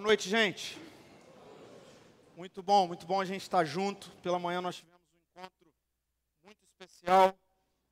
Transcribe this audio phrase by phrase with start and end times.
[0.00, 0.80] Boa noite, gente.
[2.34, 4.10] Muito bom, muito bom a gente estar junto.
[4.22, 5.68] Pela manhã nós tivemos um encontro
[6.42, 7.38] muito especial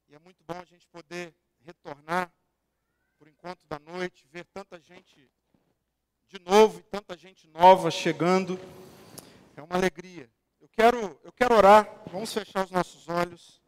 [0.09, 1.35] e é muito bom a gente poder
[1.67, 2.33] retornar
[3.19, 5.31] por enquanto da noite, ver tanta gente
[6.31, 8.59] de novo e tanta gente nova chegando.
[9.55, 10.31] É uma alegria.
[10.63, 11.87] Eu quero, eu quero orar.
[12.11, 13.61] Vamos fechar os nossos olhos.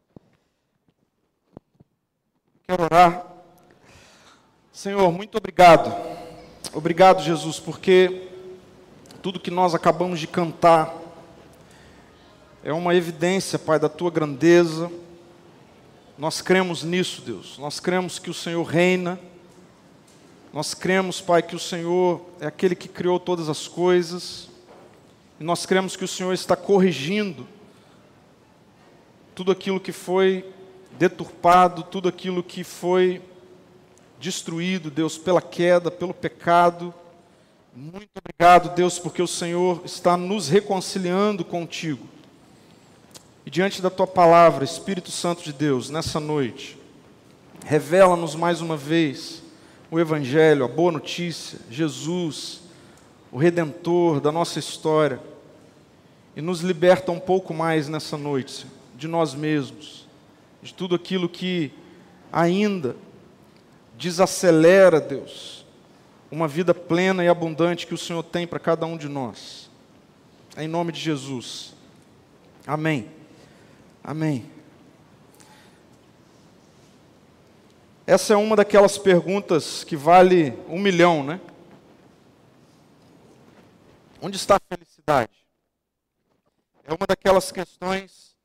[2.63, 3.23] Quero orar.
[4.73, 5.91] Senhor, muito obrigado.
[6.73, 8.30] Obrigado, Jesus, porque
[9.21, 10.99] tudo que nós acabamos de cantar
[12.63, 14.91] é uma evidência, Pai, da tua grandeza.
[16.17, 17.57] Nós cremos nisso, Deus.
[17.59, 19.19] Nós cremos que o Senhor reina.
[20.51, 24.49] Nós cremos, Pai, que o Senhor é aquele que criou todas as coisas.
[25.39, 27.47] E nós cremos que o Senhor está corrigindo
[29.35, 30.45] tudo aquilo que foi
[30.97, 33.21] deturpado, tudo aquilo que foi
[34.19, 36.93] destruído, Deus, pela queda, pelo pecado.
[37.73, 42.05] Muito obrigado, Deus, porque o Senhor está nos reconciliando contigo.
[43.45, 46.77] E diante da tua palavra, Espírito Santo de Deus, nessa noite,
[47.65, 49.41] revela-nos mais uma vez
[49.89, 52.59] o Evangelho, a boa notícia, Jesus,
[53.31, 55.21] o Redentor da nossa história,
[56.35, 60.05] e nos liberta um pouco mais nessa noite de nós mesmos,
[60.61, 61.71] de tudo aquilo que
[62.33, 62.97] ainda
[63.97, 65.60] desacelera, Deus,
[66.31, 69.69] uma vida plena e abundante que o Senhor tem para cada um de nós.
[70.57, 71.73] Em nome de Jesus.
[72.65, 73.11] Amém.
[74.01, 74.49] Amém.
[78.07, 81.39] Essa é uma daquelas perguntas que vale um milhão, né?
[84.21, 85.31] Onde está a felicidade?
[86.83, 88.35] É uma daquelas questões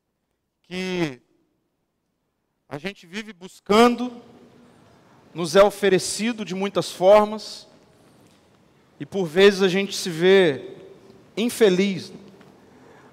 [0.63, 1.21] que
[2.67, 4.21] a gente vive buscando,
[5.33, 7.67] nos é oferecido de muitas formas,
[8.99, 10.71] e por vezes a gente se vê
[11.35, 12.11] infeliz.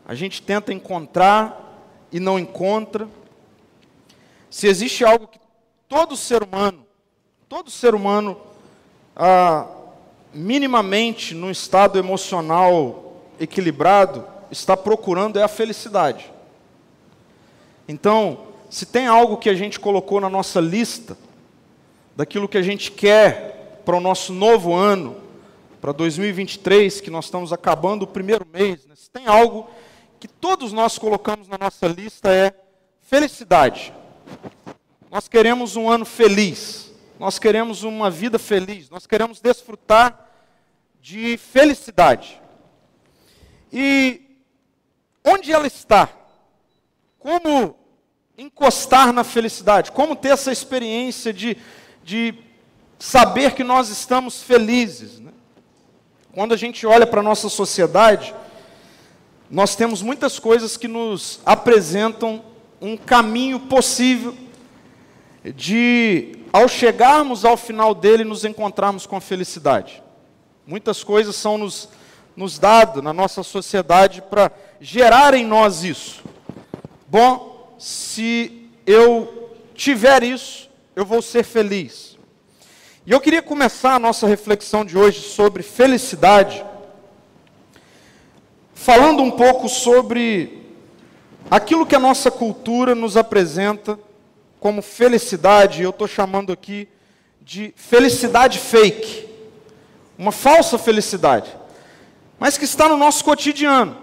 [0.06, 3.08] A gente tenta encontrar e não encontra.
[4.50, 5.38] Se existe algo que
[5.88, 6.86] todo ser humano,
[7.48, 8.40] todo ser humano,
[9.16, 9.66] ah,
[10.32, 16.32] minimamente no estado emocional equilibrado, está procurando é a felicidade.
[17.86, 21.16] Então, se tem algo que a gente colocou na nossa lista,
[22.16, 25.16] daquilo que a gente quer para o nosso novo ano,
[25.84, 28.94] para 2023, que nós estamos acabando o primeiro mês, né?
[28.96, 29.68] se tem algo
[30.18, 32.54] que todos nós colocamos na nossa lista é
[33.02, 33.92] felicidade.
[35.10, 36.90] Nós queremos um ano feliz,
[37.20, 40.26] nós queremos uma vida feliz, nós queremos desfrutar
[41.02, 42.40] de felicidade.
[43.70, 44.22] E
[45.22, 46.08] onde ela está?
[47.18, 47.76] Como
[48.38, 49.92] encostar na felicidade?
[49.92, 51.58] Como ter essa experiência de,
[52.02, 52.34] de
[52.98, 55.20] saber que nós estamos felizes?
[55.20, 55.33] Né?
[56.34, 58.34] Quando a gente olha para a nossa sociedade,
[59.48, 62.42] nós temos muitas coisas que nos apresentam
[62.80, 64.34] um caminho possível
[65.44, 70.02] de, ao chegarmos ao final dele, nos encontrarmos com a felicidade.
[70.66, 71.88] Muitas coisas são nos,
[72.34, 76.24] nos dadas na nossa sociedade para gerar em nós isso.
[77.06, 82.13] Bom, se eu tiver isso, eu vou ser feliz.
[83.06, 86.64] E eu queria começar a nossa reflexão de hoje sobre felicidade,
[88.74, 90.62] falando um pouco sobre
[91.50, 93.98] aquilo que a nossa cultura nos apresenta
[94.58, 96.88] como felicidade, eu estou chamando aqui
[97.42, 99.28] de felicidade fake,
[100.16, 101.54] uma falsa felicidade,
[102.38, 103.98] mas que está no nosso cotidiano.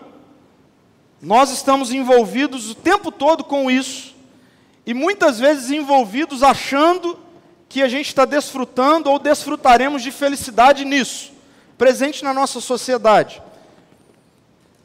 [1.19, 4.13] Nós estamos envolvidos o tempo todo com isso,
[4.85, 7.17] e muitas vezes envolvidos achando
[7.71, 11.31] que a gente está desfrutando ou desfrutaremos de felicidade nisso,
[11.77, 13.41] presente na nossa sociedade.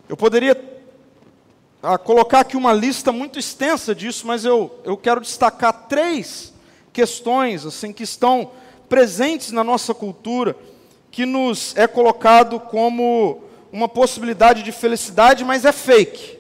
[0.09, 0.57] Eu poderia
[1.83, 6.55] ah, colocar aqui uma lista muito extensa disso, mas eu, eu quero destacar três
[6.93, 8.53] questões assim que estão
[8.89, 10.57] presentes na nossa cultura,
[11.11, 16.39] que nos é colocado como uma possibilidade de felicidade, mas é fake.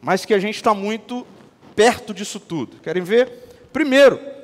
[0.00, 1.26] Mas que a gente está muito
[1.74, 2.76] perto disso tudo.
[2.80, 3.28] Querem ver?
[3.72, 4.38] Primeiro,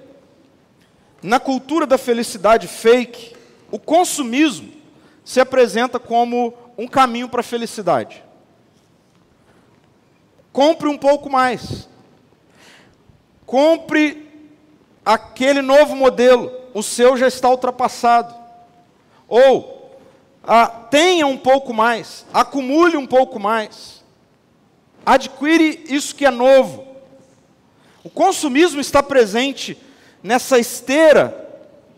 [1.23, 3.35] na cultura da felicidade fake,
[3.71, 4.73] o consumismo
[5.25, 8.23] se apresenta como um caminho para a felicidade.
[10.53, 11.89] Compre um pouco mais.
[13.45, 14.27] Compre
[15.05, 16.53] aquele novo modelo.
[16.73, 18.35] O seu já está ultrapassado.
[19.29, 19.99] Ou
[20.43, 22.25] ah, tenha um pouco mais.
[22.33, 24.05] Acumule um pouco mais.
[25.05, 26.87] Adquire isso que é novo.
[28.05, 29.77] O consumismo está presente
[30.27, 31.45] nessa esteira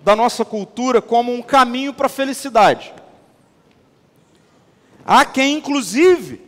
[0.04, 2.92] da nossa cultura como um caminho para a felicidade.
[5.04, 6.38] Há quem, inclusive,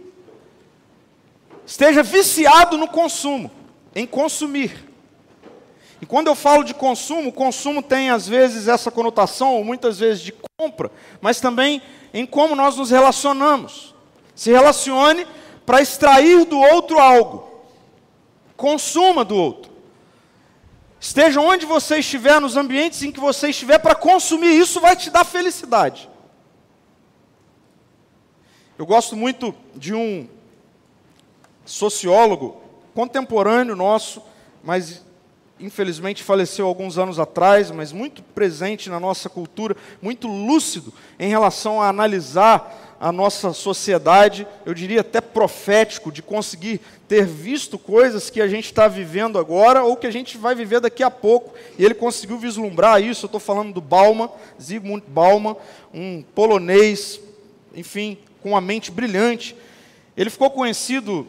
[1.64, 3.50] esteja viciado no consumo,
[3.94, 4.90] em consumir.
[6.02, 10.22] E quando eu falo de consumo, consumo tem às vezes essa conotação, ou muitas vezes
[10.22, 11.80] de compra, mas também
[12.12, 13.94] em como nós nos relacionamos.
[14.34, 15.26] Se relacione
[15.64, 17.48] para extrair do outro algo.
[18.54, 19.69] Consuma do outro.
[21.00, 25.08] Esteja onde você estiver, nos ambientes em que você estiver, para consumir, isso vai te
[25.08, 26.10] dar felicidade.
[28.78, 30.28] Eu gosto muito de um
[31.64, 32.60] sociólogo
[32.94, 34.22] contemporâneo nosso,
[34.62, 35.02] mas
[35.58, 41.80] infelizmente faleceu alguns anos atrás, mas muito presente na nossa cultura, muito lúcido em relação
[41.80, 48.42] a analisar a nossa sociedade, eu diria até profético, de conseguir ter visto coisas que
[48.42, 51.54] a gente está vivendo agora ou que a gente vai viver daqui a pouco.
[51.78, 53.24] E ele conseguiu vislumbrar isso.
[53.24, 54.28] Eu estou falando do Bauman,
[54.60, 55.56] Zygmunt Bauman,
[55.94, 57.18] um polonês,
[57.74, 59.56] enfim, com uma mente brilhante.
[60.14, 61.26] Ele ficou conhecido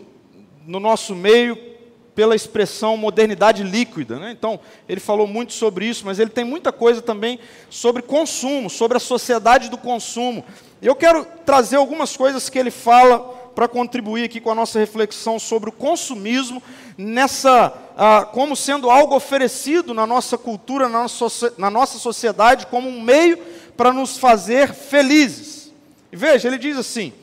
[0.67, 1.70] no nosso meio
[2.13, 4.19] pela expressão modernidade líquida.
[4.19, 4.31] Né?
[4.31, 8.97] Então, ele falou muito sobre isso, mas ele tem muita coisa também sobre consumo, sobre
[8.97, 10.43] a sociedade do consumo.
[10.81, 13.19] Eu quero trazer algumas coisas que ele fala
[13.55, 16.61] para contribuir aqui com a nossa reflexão sobre o consumismo,
[16.97, 22.87] nessa, ah, como sendo algo oferecido na nossa cultura, na nossa, na nossa sociedade, como
[22.87, 23.37] um meio
[23.75, 25.71] para nos fazer felizes.
[26.11, 27.13] E veja, ele diz assim: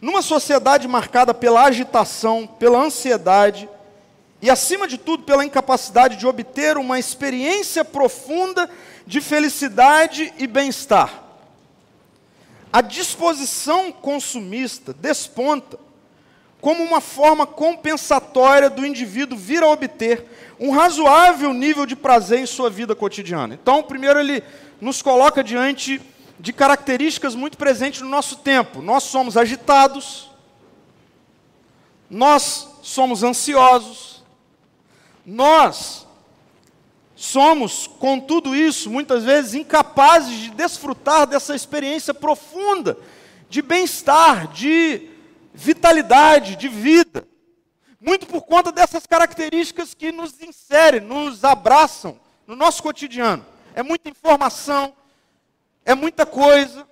[0.00, 3.68] numa sociedade marcada pela agitação, pela ansiedade,
[4.42, 8.68] e, acima de tudo, pela incapacidade de obter uma experiência profunda
[9.06, 11.22] de felicidade e bem-estar.
[12.72, 15.78] A disposição consumista desponta
[16.60, 20.26] como uma forma compensatória do indivíduo vir a obter
[20.58, 23.54] um razoável nível de prazer em sua vida cotidiana.
[23.54, 24.42] Então, primeiro, ele
[24.80, 26.00] nos coloca diante
[26.38, 28.82] de características muito presentes no nosso tempo.
[28.82, 30.30] Nós somos agitados,
[32.10, 34.11] nós somos ansiosos,
[35.24, 36.06] nós
[37.14, 42.98] somos, com tudo isso, muitas vezes incapazes de desfrutar dessa experiência profunda
[43.48, 45.10] de bem-estar, de
[45.52, 47.28] vitalidade, de vida.
[48.00, 53.44] Muito por conta dessas características que nos inserem, nos abraçam no nosso cotidiano.
[53.74, 54.94] É muita informação,
[55.84, 56.86] é muita coisa,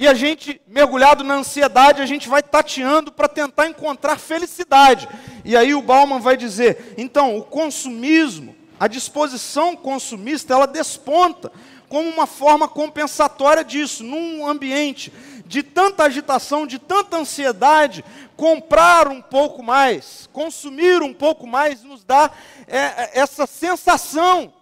[0.00, 5.08] e a gente, mergulhado na ansiedade, a gente vai tateando para tentar encontrar felicidade.
[5.44, 11.50] E aí o Bauman vai dizer: então, o consumismo, a disposição consumista, ela desponta
[11.88, 15.12] como uma forma compensatória disso, num ambiente
[15.44, 18.04] de tanta agitação, de tanta ansiedade,
[18.36, 22.30] comprar um pouco mais, consumir um pouco mais, nos dá
[22.68, 24.54] é, é essa sensação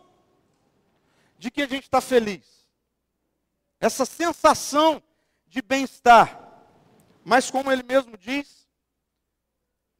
[1.38, 2.40] de que a gente está feliz.
[3.78, 5.02] Essa sensação
[5.46, 6.40] de bem-estar,
[7.24, 8.66] mas como ele mesmo diz,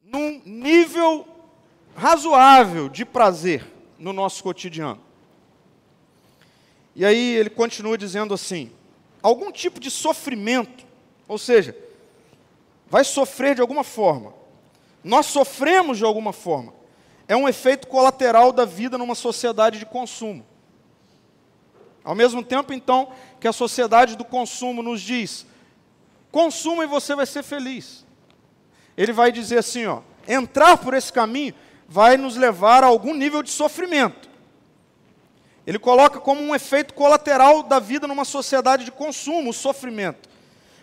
[0.01, 1.27] num nível
[1.95, 3.65] razoável de prazer
[3.97, 5.01] no nosso cotidiano.
[6.95, 8.71] E aí ele continua dizendo assim:
[9.21, 10.85] algum tipo de sofrimento,
[11.27, 11.77] ou seja,
[12.87, 14.33] vai sofrer de alguma forma.
[15.03, 16.73] Nós sofremos de alguma forma.
[17.27, 20.45] É um efeito colateral da vida numa sociedade de consumo.
[22.07, 25.45] Ao mesmo tempo, então, que a sociedade do consumo nos diz:
[26.31, 28.05] consuma e você vai ser feliz.
[28.95, 31.53] Ele vai dizer assim: ó, entrar por esse caminho
[31.85, 34.29] vai nos levar a algum nível de sofrimento.
[35.65, 40.29] Ele coloca como um efeito colateral da vida numa sociedade de consumo, o sofrimento.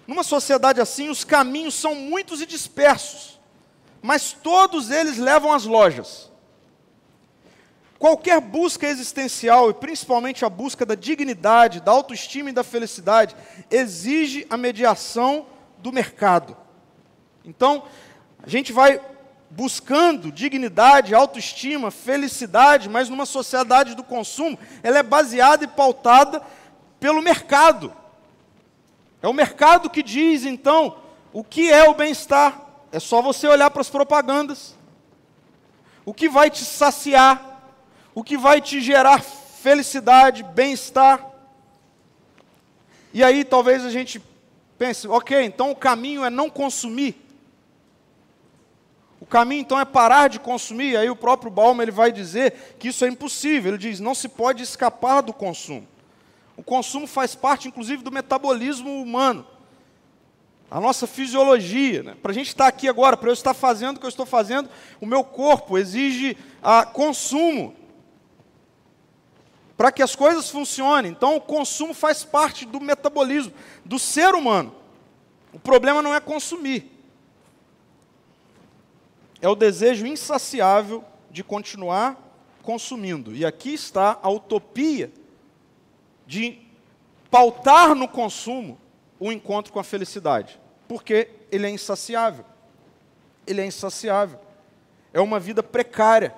[0.06, 3.40] Numa sociedade assim, os caminhos são muitos e dispersos,
[4.02, 6.30] mas todos eles levam às lojas.
[8.04, 13.34] Qualquer busca existencial, e principalmente a busca da dignidade, da autoestima e da felicidade,
[13.70, 15.46] exige a mediação
[15.78, 16.54] do mercado.
[17.46, 17.84] Então,
[18.42, 19.00] a gente vai
[19.48, 26.42] buscando dignidade, autoestima, felicidade, mas numa sociedade do consumo, ela é baseada e pautada
[27.00, 27.90] pelo mercado.
[29.22, 30.98] É o mercado que diz, então,
[31.32, 32.66] o que é o bem-estar.
[32.92, 34.76] É só você olhar para as propagandas.
[36.04, 37.53] O que vai te saciar
[38.14, 41.26] o que vai te gerar felicidade, bem-estar.
[43.12, 44.22] E aí talvez a gente
[44.78, 47.20] pense, ok, então o caminho é não consumir.
[49.20, 50.96] O caminho então é parar de consumir.
[50.96, 53.70] Aí o próprio Balma ele vai dizer que isso é impossível.
[53.70, 55.88] Ele diz, não se pode escapar do consumo.
[56.56, 59.46] O consumo faz parte, inclusive, do metabolismo humano.
[60.70, 62.02] A nossa fisiologia.
[62.02, 62.16] Né?
[62.20, 64.68] Para a gente estar aqui agora, para eu estar fazendo o que eu estou fazendo,
[65.00, 67.74] o meu corpo exige a consumo
[69.76, 71.10] para que as coisas funcionem.
[71.10, 73.52] Então, o consumo faz parte do metabolismo
[73.84, 74.74] do ser humano.
[75.52, 76.90] O problema não é consumir,
[79.40, 82.18] é o desejo insaciável de continuar
[82.62, 83.34] consumindo.
[83.34, 85.12] E aqui está a utopia
[86.26, 86.58] de
[87.30, 88.80] pautar no consumo
[89.20, 92.44] o encontro com a felicidade, porque ele é insaciável.
[93.46, 94.40] Ele é insaciável.
[95.12, 96.34] É uma vida precária.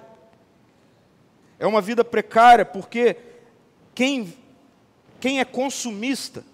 [1.59, 3.17] É uma vida precária porque
[3.97, 4.37] quem,
[5.19, 6.45] quem é consumista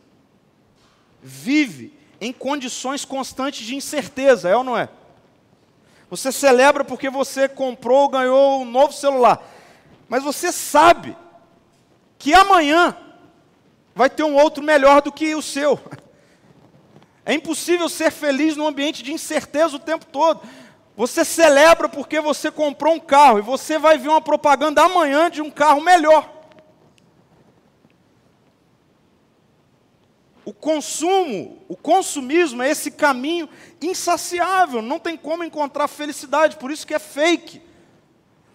[1.20, 4.88] vive em condições constantes de incerteza, é ou não é?
[6.08, 9.42] Você celebra porque você comprou, ganhou um novo celular.
[10.08, 11.16] Mas você sabe
[12.16, 12.96] que amanhã
[13.92, 15.78] vai ter um outro melhor do que o seu.
[17.24, 20.40] É impossível ser feliz num ambiente de incerteza o tempo todo.
[20.96, 25.40] Você celebra porque você comprou um carro e você vai ver uma propaganda amanhã de
[25.40, 26.41] um carro melhor.
[30.44, 33.48] O consumo, o consumismo é esse caminho
[33.80, 37.62] insaciável, não tem como encontrar felicidade, por isso que é fake.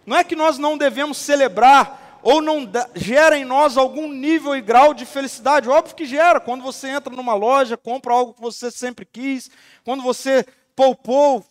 [0.06, 4.62] Não é que nós não devemos celebrar ou não gera em nós algum nível e
[4.62, 5.70] grau de felicidade.
[5.70, 6.40] Óbvio que gera.
[6.40, 9.50] Quando você entra numa loja, compra algo que você sempre quis,
[9.84, 11.46] quando você poupou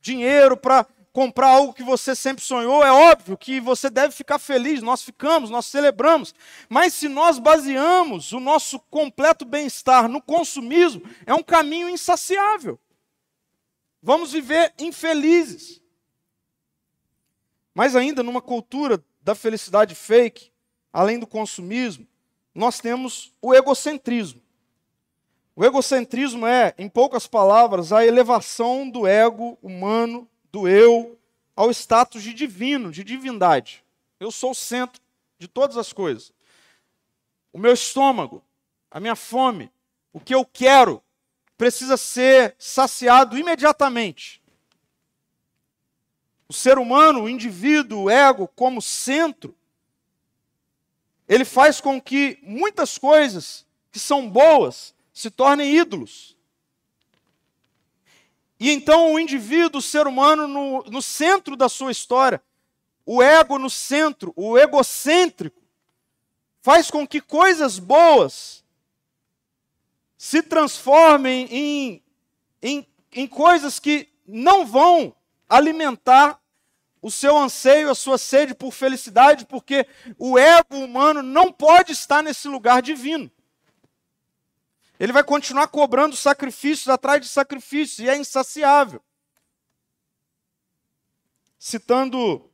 [0.00, 4.80] dinheiro para comprar algo que você sempre sonhou, é óbvio que você deve ficar feliz,
[4.80, 6.34] nós ficamos, nós celebramos.
[6.68, 12.78] Mas se nós baseamos o nosso completo bem-estar no consumismo, é um caminho insaciável.
[14.02, 15.80] Vamos viver infelizes.
[17.74, 20.50] Mas ainda numa cultura da felicidade fake,
[20.92, 22.06] além do consumismo,
[22.54, 24.40] nós temos o egocentrismo.
[25.54, 31.18] O egocentrismo é, em poucas palavras, a elevação do ego humano do eu
[31.54, 33.84] ao status de divino, de divindade.
[34.18, 35.00] Eu sou o centro
[35.38, 36.32] de todas as coisas.
[37.52, 38.42] O meu estômago,
[38.90, 39.70] a minha fome,
[40.12, 41.02] o que eu quero,
[41.56, 44.40] precisa ser saciado imediatamente.
[46.48, 49.54] O ser humano, o indivíduo, o ego, como centro,
[51.28, 56.36] ele faz com que muitas coisas que são boas se tornem ídolos.
[58.60, 62.42] E então o indivíduo, o ser humano, no, no centro da sua história,
[63.06, 65.62] o ego no centro, o egocêntrico,
[66.60, 68.62] faz com que coisas boas
[70.18, 72.02] se transformem em,
[72.60, 75.16] em, em coisas que não vão
[75.48, 76.38] alimentar
[77.00, 79.86] o seu anseio, a sua sede por felicidade, porque
[80.18, 83.30] o ego humano não pode estar nesse lugar divino.
[85.00, 89.02] Ele vai continuar cobrando sacrifícios atrás de sacrifícios, e é insaciável.
[91.58, 92.50] Citando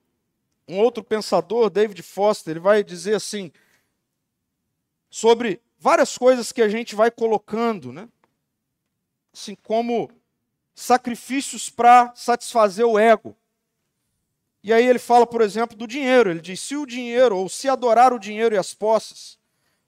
[0.68, 3.52] um outro pensador, David Foster, ele vai dizer assim,
[5.10, 8.08] sobre várias coisas que a gente vai colocando, né?
[9.34, 10.08] assim como
[10.72, 13.36] sacrifícios para satisfazer o ego.
[14.62, 16.30] E aí ele fala, por exemplo, do dinheiro.
[16.30, 19.38] Ele diz: se o dinheiro, ou se adorar o dinheiro e as posses,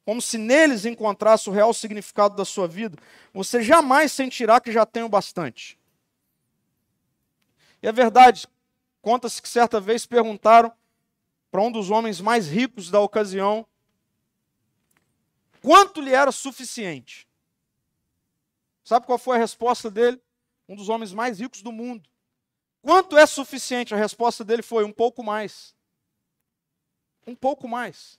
[0.08, 2.96] como se neles encontrasse o real significado da sua vida,
[3.30, 5.78] você jamais sentirá que já tem o bastante.
[7.82, 8.48] E é verdade,
[9.02, 10.72] conta-se que certa vez perguntaram
[11.50, 13.66] para um dos homens mais ricos da ocasião
[15.60, 17.28] quanto lhe era suficiente.
[18.82, 20.18] Sabe qual foi a resposta dele?
[20.66, 22.08] Um dos homens mais ricos do mundo.
[22.80, 23.92] Quanto é suficiente?
[23.92, 25.74] A resposta dele foi um pouco mais.
[27.26, 28.18] Um pouco mais.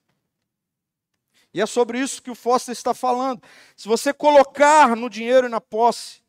[1.54, 3.42] E é sobre isso que o Foster está falando.
[3.76, 6.22] Se você colocar no dinheiro e na posse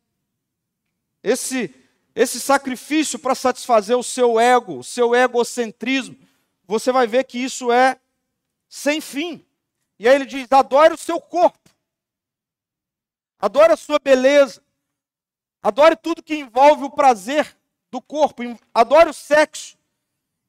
[1.23, 1.75] esse,
[2.15, 6.17] esse sacrifício para satisfazer o seu ego, o seu egocentrismo,
[6.67, 8.00] você vai ver que isso é
[8.69, 9.45] sem fim.
[9.99, 11.69] E aí ele diz: adore o seu corpo,
[13.39, 14.62] adore a sua beleza,
[15.62, 17.55] adore tudo que envolve o prazer
[17.91, 19.77] do corpo, adore o sexo,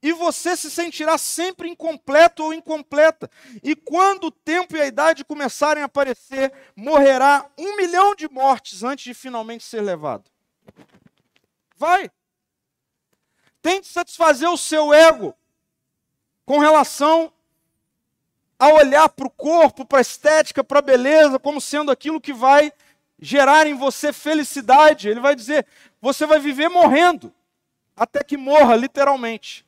[0.01, 3.29] e você se sentirá sempre incompleto ou incompleta.
[3.61, 8.83] E quando o tempo e a idade começarem a aparecer, morrerá um milhão de mortes
[8.83, 10.29] antes de finalmente ser levado.
[11.77, 12.09] Vai.
[13.61, 15.35] Tente satisfazer o seu ego
[16.45, 17.31] com relação
[18.57, 22.33] a olhar para o corpo, para a estética, para a beleza, como sendo aquilo que
[22.33, 22.73] vai
[23.19, 25.09] gerar em você felicidade.
[25.09, 25.67] Ele vai dizer:
[26.01, 27.31] você vai viver morrendo,
[27.95, 29.63] até que morra, literalmente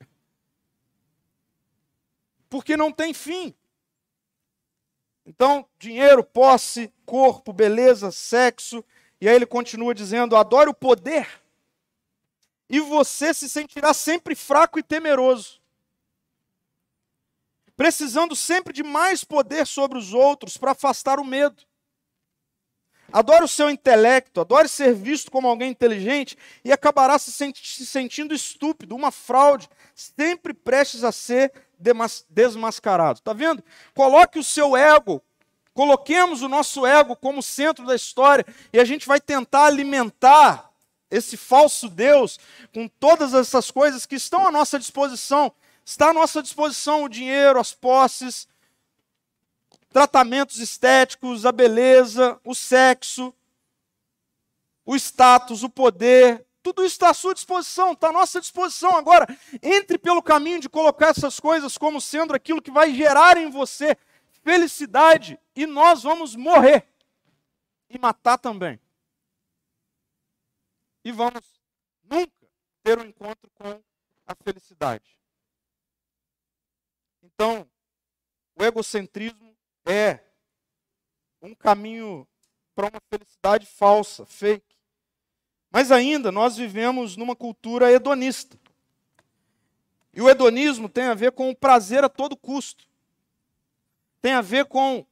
[2.53, 3.51] porque não tem fim.
[5.25, 8.85] Então, dinheiro, posse, corpo, beleza, sexo.
[9.19, 11.27] E aí ele continua dizendo: adore o poder,
[12.69, 15.59] e você se sentirá sempre fraco e temeroso,
[17.75, 21.63] precisando sempre de mais poder sobre os outros para afastar o medo.
[23.11, 28.31] adore o seu intelecto, adore ser visto como alguém inteligente e acabará se, se sentindo
[28.31, 31.51] estúpido, uma fraude, sempre prestes a ser
[32.29, 33.19] desmascarado.
[33.19, 33.63] Está vendo?
[33.93, 35.21] Coloque o seu ego,
[35.73, 40.71] coloquemos o nosso ego como centro da história e a gente vai tentar alimentar
[41.11, 42.39] esse falso Deus
[42.73, 45.53] com todas essas coisas que estão à nossa disposição.
[45.85, 48.47] Está à nossa disposição o dinheiro, as posses,
[49.91, 53.33] tratamentos estéticos, a beleza, o sexo,
[54.85, 58.95] o status, o poder, tudo isso está à sua disposição, está à nossa disposição.
[58.95, 59.27] Agora,
[59.61, 63.97] entre pelo caminho de colocar essas coisas como sendo aquilo que vai gerar em você
[64.41, 66.87] felicidade e nós vamos morrer
[67.89, 68.79] e matar também.
[71.03, 71.43] E vamos
[72.03, 72.31] nunca
[72.81, 73.83] ter um encontro com
[74.25, 75.19] a felicidade.
[77.21, 77.69] Então,
[78.55, 79.55] o egocentrismo
[79.85, 80.19] é
[81.41, 82.27] um caminho
[82.73, 84.72] para uma felicidade falsa, fake.
[85.73, 88.55] Mas ainda nós vivemos numa cultura hedonista.
[90.13, 92.85] E o hedonismo tem a ver com o prazer a todo custo.
[94.21, 95.03] Tem a ver com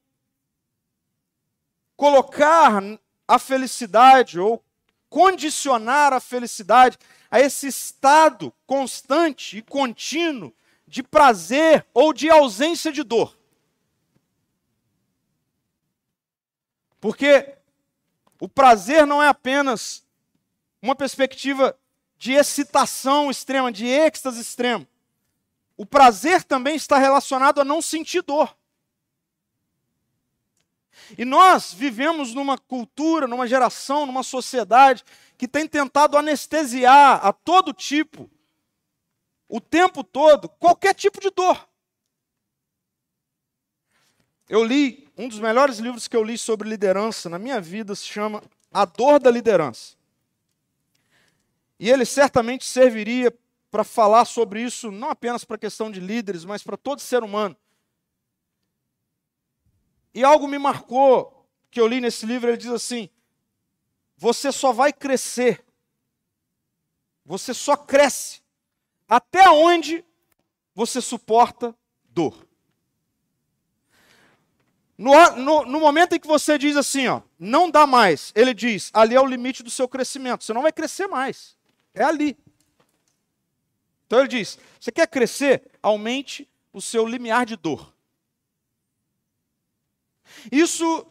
[1.97, 2.79] colocar
[3.27, 4.63] a felicidade ou
[5.09, 6.95] condicionar a felicidade
[7.31, 10.53] a esse estado constante e contínuo
[10.85, 13.35] de prazer ou de ausência de dor.
[16.99, 17.57] Porque
[18.39, 20.05] o prazer não é apenas
[20.81, 21.77] uma perspectiva
[22.17, 24.87] de excitação extrema, de êxtase extremo.
[25.77, 28.55] O prazer também está relacionado a não sentir dor.
[31.17, 35.03] E nós vivemos numa cultura, numa geração, numa sociedade
[35.37, 38.29] que tem tentado anestesiar a todo tipo,
[39.49, 41.67] o tempo todo, qualquer tipo de dor.
[44.47, 48.05] Eu li, um dos melhores livros que eu li sobre liderança na minha vida se
[48.05, 50.00] chama A Dor da Liderança.
[51.81, 53.35] E ele certamente serviria
[53.71, 57.23] para falar sobre isso, não apenas para a questão de líderes, mas para todo ser
[57.23, 57.57] humano.
[60.13, 63.09] E algo me marcou que eu li nesse livro, ele diz assim:
[64.15, 65.65] você só vai crescer,
[67.25, 68.43] você só cresce
[69.09, 70.05] até onde
[70.75, 72.47] você suporta dor.
[74.95, 78.91] No, no, no, momento em que você diz assim, ó, não dá mais, ele diz,
[78.93, 81.59] ali é o limite do seu crescimento, você não vai crescer mais.
[81.93, 82.37] É ali.
[84.07, 85.69] Então ele diz: você quer crescer?
[85.81, 87.93] Aumente o seu limiar de dor.
[90.51, 91.05] Isso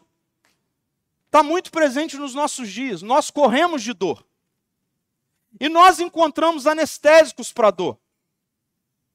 [1.25, 3.01] está muito presente nos nossos dias.
[3.01, 4.25] Nós corremos de dor.
[5.59, 7.99] E nós encontramos anestésicos para dor.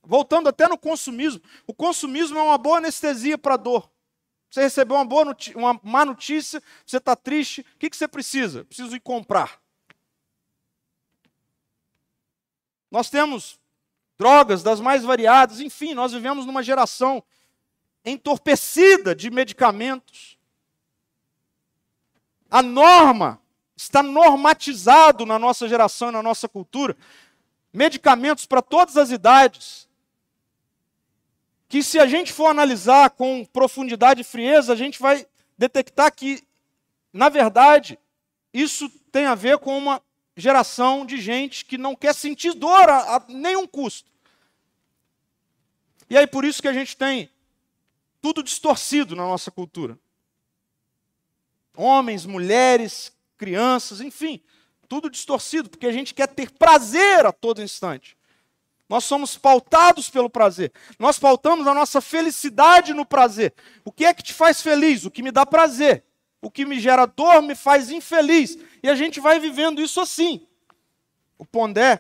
[0.02, 1.42] Voltando até no consumismo.
[1.66, 3.90] O consumismo é uma boa anestesia para dor.
[4.50, 8.64] Você recebeu uma, boa uma má notícia, você está triste, o que, que você precisa?
[8.64, 9.60] Preciso ir comprar.
[12.90, 13.58] Nós temos
[14.18, 17.22] drogas das mais variadas, enfim, nós vivemos numa geração
[18.04, 20.38] entorpecida de medicamentos.
[22.50, 23.40] A norma
[23.76, 26.96] está normatizado na nossa geração e na nossa cultura.
[27.72, 29.86] Medicamentos para todas as idades.
[31.68, 35.26] Que se a gente for analisar com profundidade e frieza, a gente vai
[35.58, 36.46] detectar que,
[37.12, 37.98] na verdade,
[38.54, 40.00] isso tem a ver com uma
[40.36, 44.10] geração de gente que não quer sentir dor a, a nenhum custo.
[46.10, 47.30] E aí por isso que a gente tem
[48.20, 49.98] tudo distorcido na nossa cultura.
[51.74, 54.42] Homens, mulheres, crianças, enfim,
[54.88, 58.16] tudo distorcido, porque a gente quer ter prazer a todo instante.
[58.88, 60.72] Nós somos pautados pelo prazer.
[60.98, 63.52] Nós pautamos a nossa felicidade no prazer.
[63.84, 65.04] O que é que te faz feliz?
[65.04, 66.04] O que me dá prazer
[66.46, 68.56] o que me gera dor me faz infeliz.
[68.86, 70.46] E a gente vai vivendo isso assim.
[71.36, 71.98] O Pondé,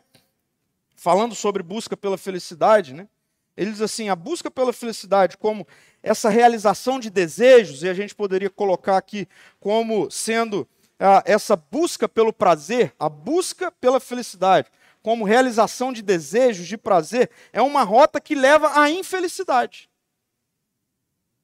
[0.94, 3.08] falando sobre busca pela felicidade, né?
[3.56, 5.66] Ele diz assim: a busca pela felicidade como
[6.00, 9.26] essa realização de desejos, e a gente poderia colocar aqui
[9.58, 10.64] como sendo
[10.96, 14.70] ah, essa busca pelo prazer, a busca pela felicidade,
[15.02, 19.90] como realização de desejos, de prazer, é uma rota que leva à infelicidade.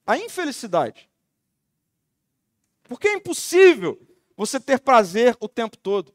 [0.06, 1.10] A infelicidade.
[2.84, 4.00] Porque é impossível
[4.46, 6.12] você ter prazer o tempo todo.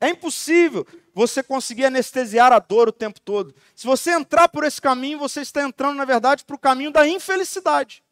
[0.00, 3.54] É impossível você conseguir anestesiar a dor o tempo todo.
[3.74, 7.06] Se você entrar por esse caminho, você está entrando, na verdade, para o caminho da
[7.06, 8.02] infelicidade.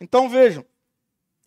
[0.00, 0.64] Então vejam,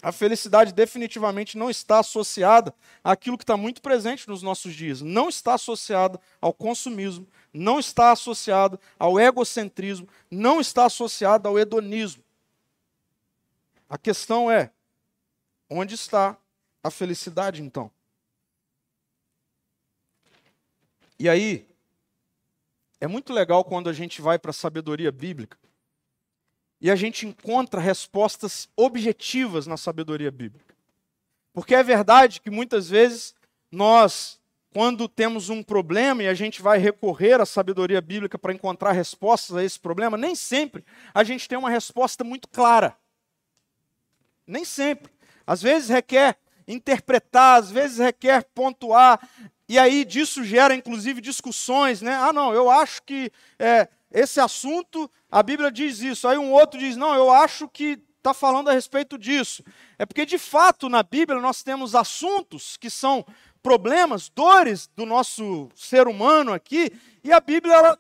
[0.02, 5.02] a felicidade definitivamente não está associada àquilo que está muito presente nos nossos dias.
[5.02, 12.24] Não está associada ao consumismo, não está associada ao egocentrismo, não está associada ao hedonismo.
[13.90, 14.72] A questão é:
[15.70, 16.38] Onde está
[16.84, 17.92] a felicidade, então?
[21.20, 21.68] E aí,
[23.00, 25.58] é muito legal quando a gente vai para a sabedoria bíblica
[26.82, 30.76] e a gente encontra respostas objetivas na sabedoria bíblica.
[31.54, 33.36] Porque é verdade que muitas vezes
[33.72, 34.40] nós,
[34.74, 39.58] quando temos um problema e a gente vai recorrer à sabedoria bíblica para encontrar respostas
[39.58, 42.98] a esse problema, nem sempre a gente tem uma resposta muito clara.
[44.48, 45.12] Nem sempre.
[45.50, 49.20] Às vezes requer interpretar, às vezes requer pontuar,
[49.68, 52.14] e aí disso gera inclusive discussões, né?
[52.14, 56.28] Ah, não, eu acho que é, esse assunto, a Bíblia diz isso.
[56.28, 59.64] Aí um outro diz, não, eu acho que está falando a respeito disso.
[59.98, 63.26] É porque de fato na Bíblia nós temos assuntos que são
[63.64, 66.92] problemas, dores do nosso ser humano aqui,
[67.24, 68.00] e a Bíblia ela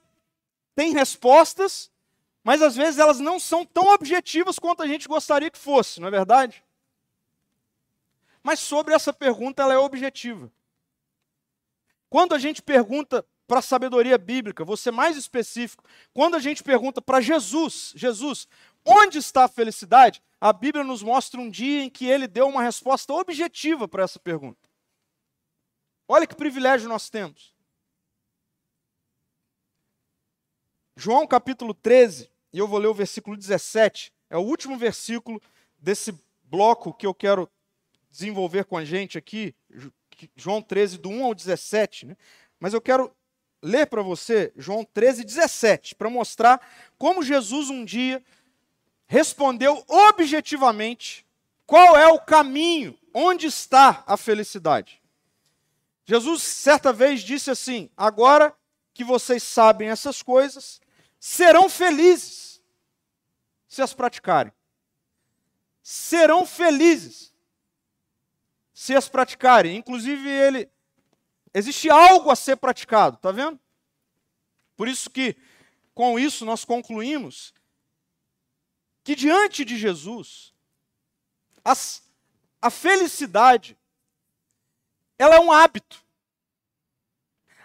[0.75, 1.89] tem respostas,
[2.43, 6.09] mas às vezes elas não são tão objetivas quanto a gente gostaria que fosse, não
[6.09, 6.63] é verdade?
[8.49, 10.51] Mas sobre essa pergunta ela é objetiva.
[12.09, 15.83] Quando a gente pergunta para a sabedoria bíblica, ser mais específico,
[16.15, 18.47] quando a gente pergunta para Jesus, Jesus,
[18.83, 20.19] onde está a felicidade?
[20.41, 24.17] A Bíblia nos mostra um dia em que ele deu uma resposta objetiva para essa
[24.17, 24.67] pergunta.
[26.07, 27.53] Olha que privilégio nós temos.
[30.95, 35.39] João capítulo 13, e eu vou ler o versículo 17, é o último versículo
[35.77, 37.47] desse bloco que eu quero
[38.09, 39.53] desenvolver com a gente aqui,
[40.35, 42.17] João 13, do 1 ao 17, né?
[42.59, 43.15] mas eu quero
[43.61, 46.59] ler para você João 13, 17, para mostrar
[46.97, 48.23] como Jesus um dia
[49.07, 51.25] respondeu objetivamente
[51.65, 55.01] qual é o caminho, onde está a felicidade.
[56.05, 58.55] Jesus certa vez disse assim: Agora
[58.93, 60.81] que vocês sabem essas coisas,
[61.19, 62.61] serão felizes
[63.67, 64.51] se as praticarem.
[65.83, 67.28] Serão felizes
[68.79, 69.75] se as praticarem.
[69.75, 70.71] Inclusive, ele
[71.53, 73.59] existe algo a ser praticado, tá vendo?
[74.77, 75.35] Por isso que
[75.93, 77.53] com isso nós concluímos
[79.03, 80.53] que diante de Jesus
[81.61, 82.01] as,
[82.61, 83.77] a felicidade
[85.17, 86.01] ela é um hábito.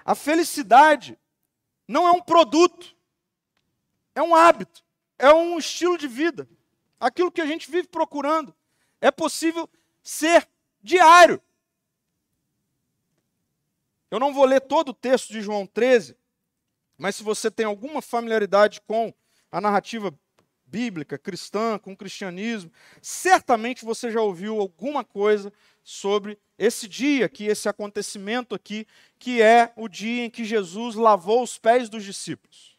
[0.05, 1.17] A felicidade
[1.87, 2.93] não é um produto,
[4.17, 4.85] é um hábito,
[5.17, 6.49] é um estilo de vida.
[6.99, 8.53] Aquilo que a gente vive procurando.
[9.01, 9.71] É possível
[10.03, 10.49] ser
[10.85, 11.41] diário.
[14.11, 16.17] Eu não vou ler todo o texto de João 13,
[16.97, 19.13] mas se você tem alguma familiaridade com
[19.51, 20.17] a narrativa
[20.67, 22.71] bíblica, cristã, com o cristianismo,
[23.01, 28.87] certamente você já ouviu alguma coisa sobre esse dia aqui, esse acontecimento aqui,
[29.19, 32.79] que é o dia em que Jesus lavou os pés dos discípulos.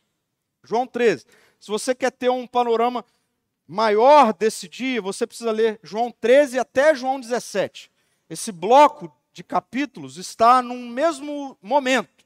[0.64, 1.26] João 13.
[1.60, 3.04] Se você quer ter um panorama
[3.68, 7.92] maior desse dia, você precisa ler João 13 até João 17
[8.30, 12.26] esse bloco de capítulos está num mesmo momento.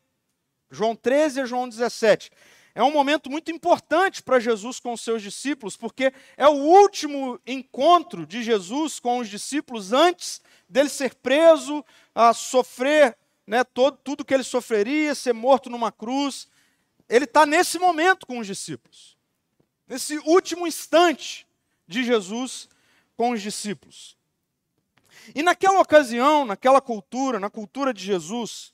[0.70, 2.32] João 13 e João 17.
[2.76, 7.40] É um momento muito importante para Jesus com os seus discípulos, porque é o último
[7.46, 11.84] encontro de Jesus com os discípulos antes dele ser preso,
[12.14, 16.48] a sofrer né, todo, tudo que ele sofreria, ser morto numa cruz.
[17.10, 19.18] Ele está nesse momento com os discípulos,
[19.88, 21.48] nesse último instante
[21.88, 22.70] de Jesus
[23.18, 24.19] com os discípulos.
[25.36, 28.74] E naquela ocasião, naquela cultura, na cultura de Jesus,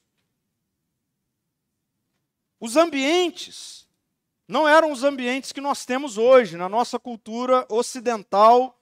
[2.60, 3.86] os ambientes
[4.48, 8.80] não eram os ambientes que nós temos hoje, na nossa cultura ocidental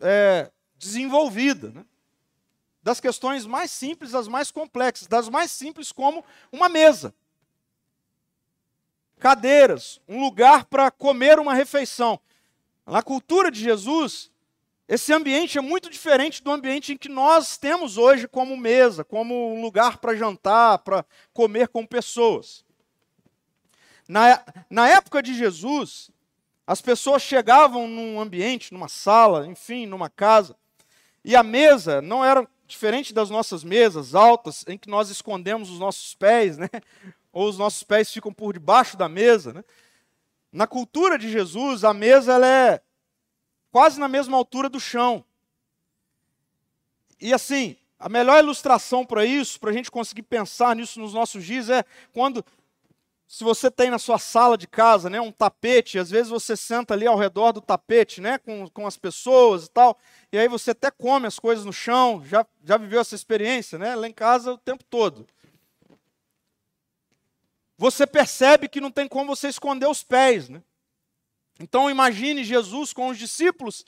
[0.00, 1.70] é, desenvolvida.
[1.70, 1.84] Né?
[2.82, 7.14] Das questões mais simples às mais complexas, das mais simples como uma mesa,
[9.18, 12.20] cadeiras, um lugar para comer uma refeição.
[12.86, 14.30] Na cultura de Jesus,
[14.88, 19.60] esse ambiente é muito diferente do ambiente em que nós temos hoje como mesa, como
[19.60, 22.64] lugar para jantar, para comer com pessoas.
[24.08, 26.10] Na, na época de Jesus,
[26.64, 30.56] as pessoas chegavam num ambiente, numa sala, enfim, numa casa,
[31.24, 35.80] e a mesa não era diferente das nossas mesas altas, em que nós escondemos os
[35.80, 36.68] nossos pés, né?
[37.32, 39.52] ou os nossos pés ficam por debaixo da mesa.
[39.52, 39.64] Né?
[40.52, 42.80] Na cultura de Jesus, a mesa ela é
[43.76, 45.22] quase na mesma altura do chão.
[47.20, 51.44] E assim, a melhor ilustração para isso, para a gente conseguir pensar nisso nos nossos
[51.44, 52.42] dias, é quando,
[53.28, 56.94] se você tem na sua sala de casa, né, um tapete, às vezes você senta
[56.94, 59.98] ali ao redor do tapete, né, com, com as pessoas e tal,
[60.32, 63.94] e aí você até come as coisas no chão, já, já viveu essa experiência, né,
[63.94, 65.26] lá em casa o tempo todo.
[67.76, 70.62] Você percebe que não tem como você esconder os pés, né?
[71.58, 73.84] Então imagine Jesus com os discípulos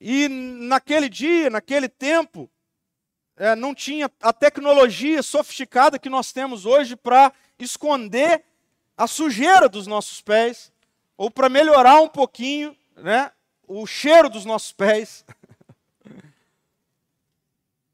[0.00, 2.50] E naquele dia, naquele tempo,
[3.36, 8.44] é, não tinha a tecnologia sofisticada que nós temos hoje para esconder
[8.96, 10.72] a sujeira dos nossos pés,
[11.16, 13.30] ou para melhorar um pouquinho né,
[13.66, 15.24] o cheiro dos nossos pés.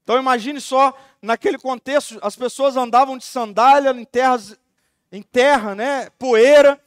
[0.04, 4.58] Então imagine só, naquele contexto, as pessoas andavam de sandália em, terras,
[5.12, 6.82] em terra, né, poeira,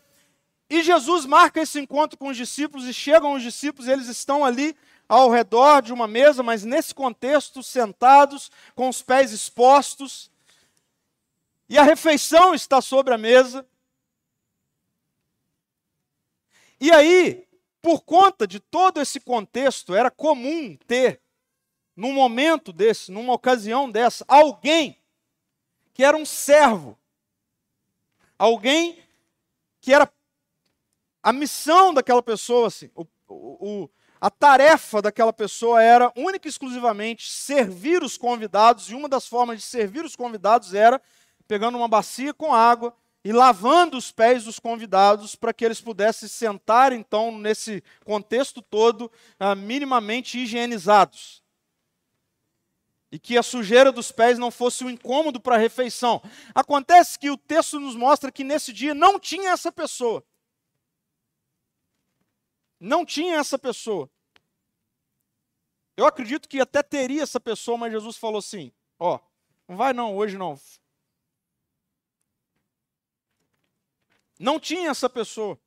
[0.69, 4.75] e Jesus marca esse encontro com os discípulos e chegam os discípulos, eles estão ali
[5.07, 10.31] ao redor de uma mesa, mas nesse contexto, sentados, com os pés expostos,
[11.69, 13.65] e a refeição está sobre a mesa.
[16.79, 17.47] E aí,
[17.81, 21.21] por conta de todo esse contexto, era comum ter,
[21.95, 24.99] num momento desse, numa ocasião dessa, alguém
[25.93, 26.97] que era um servo,
[28.37, 29.01] alguém
[29.79, 30.11] que era
[31.25, 33.89] a missão daquela pessoa, assim, o, o,
[34.21, 39.57] a tarefa daquela pessoa era única e exclusivamente servir os convidados, e uma das formas
[39.57, 41.01] de servir os convidados era
[41.47, 46.29] pegando uma bacia com água e lavando os pés dos convidados para que eles pudessem
[46.29, 51.41] sentar, então, nesse contexto todo, ah, minimamente higienizados.
[53.11, 56.21] E que a sujeira dos pés não fosse um incômodo para a refeição.
[56.53, 60.23] Acontece que o texto nos mostra que nesse dia não tinha essa pessoa.
[62.79, 64.09] Não tinha essa pessoa.
[65.97, 69.19] Eu acredito que até teria essa pessoa, mas Jesus falou assim: ó,
[69.67, 70.59] não vai não, hoje não.
[74.39, 75.57] Não tinha essa pessoa.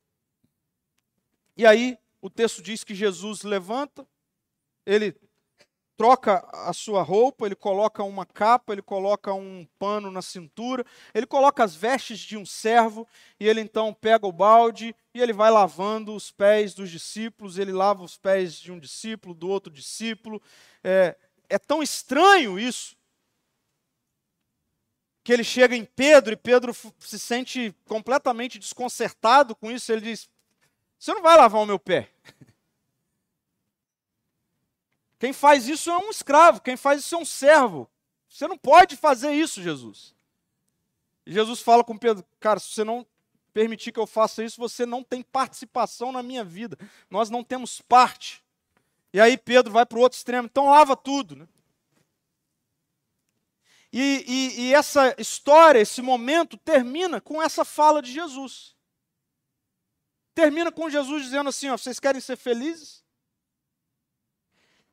[1.57, 4.07] E aí o texto diz que Jesus levanta,
[4.85, 5.15] ele
[5.99, 11.25] troca a sua roupa, ele coloca uma capa, ele coloca um pano na cintura, ele
[11.25, 13.05] coloca as vestes de um servo,
[13.37, 17.73] e ele então pega o balde e ele vai lavando os pés dos discípulos, ele
[17.73, 20.41] lava os pés de um discípulo, do outro discípulo.
[20.81, 21.17] É,
[21.49, 22.95] é tão estranho isso,
[25.21, 29.91] que ele chega em Pedro e Pedro se sente completamente desconcertado com isso.
[29.91, 30.29] Ele diz:
[30.97, 32.09] Você não vai lavar o meu pé.
[35.19, 37.89] Quem faz isso é um escravo, quem faz isso é um servo.
[38.29, 40.15] Você não pode fazer isso, Jesus.
[41.27, 43.05] Jesus fala com Pedro: Cara, se você não
[43.53, 46.77] permitir que eu faça isso, você não tem participação na minha vida.
[47.09, 48.41] Nós não temos parte.
[49.11, 51.35] E aí Pedro vai para o outro extremo, então lava tudo.
[51.35, 51.47] Né?
[53.91, 58.75] E, e, e, essa história, esse momento, termina com essa fala de Jesus.
[60.35, 63.03] Termina com Jesus dizendo assim: ó, vocês querem ser felizes?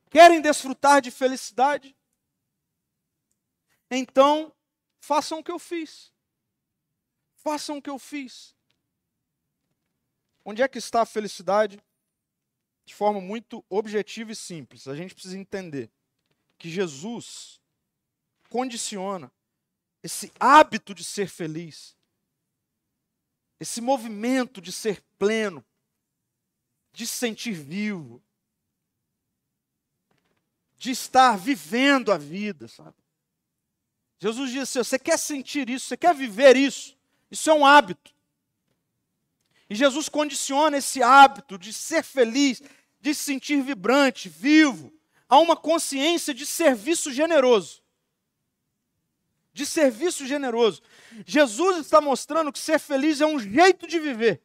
[0.09, 1.95] Querem desfrutar de felicidade?
[3.89, 4.53] Então,
[4.99, 6.13] façam o que eu fiz.
[7.35, 8.55] Façam o que eu fiz.
[10.43, 11.81] Onde é que está a felicidade?
[12.85, 14.87] De forma muito objetiva e simples.
[14.87, 15.91] A gente precisa entender
[16.57, 17.61] que Jesus
[18.49, 19.31] condiciona
[20.01, 21.97] esse hábito de ser feliz,
[23.59, 25.65] esse movimento de ser pleno,
[26.93, 28.23] de se sentir vivo,
[30.77, 32.95] de estar vivendo a vida, sabe?
[34.19, 36.97] Jesus disse assim: você quer sentir isso, você quer viver isso,
[37.29, 38.13] isso é um hábito.
[39.69, 42.61] E Jesus condiciona esse hábito de ser feliz,
[43.01, 44.93] de se sentir vibrante, vivo,
[45.27, 47.81] a uma consciência de serviço generoso
[49.57, 50.83] de serviço generoso.
[51.25, 54.39] Jesus está mostrando que ser feliz é um jeito de viver.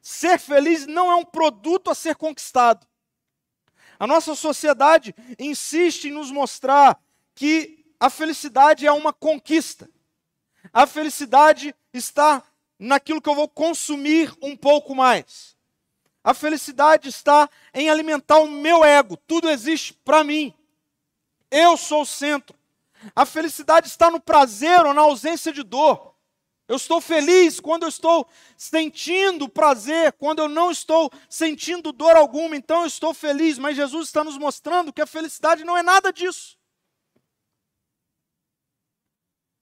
[0.00, 2.86] Ser feliz não é um produto a ser conquistado.
[4.04, 7.00] A nossa sociedade insiste em nos mostrar
[7.34, 9.88] que a felicidade é uma conquista.
[10.74, 12.42] A felicidade está
[12.78, 15.56] naquilo que eu vou consumir um pouco mais.
[16.22, 19.16] A felicidade está em alimentar o meu ego.
[19.16, 20.52] Tudo existe para mim.
[21.50, 22.54] Eu sou o centro.
[23.16, 26.13] A felicidade está no prazer ou na ausência de dor.
[26.66, 32.56] Eu estou feliz quando eu estou sentindo prazer, quando eu não estou sentindo dor alguma,
[32.56, 33.58] então eu estou feliz.
[33.58, 36.58] Mas Jesus está nos mostrando que a felicidade não é nada disso.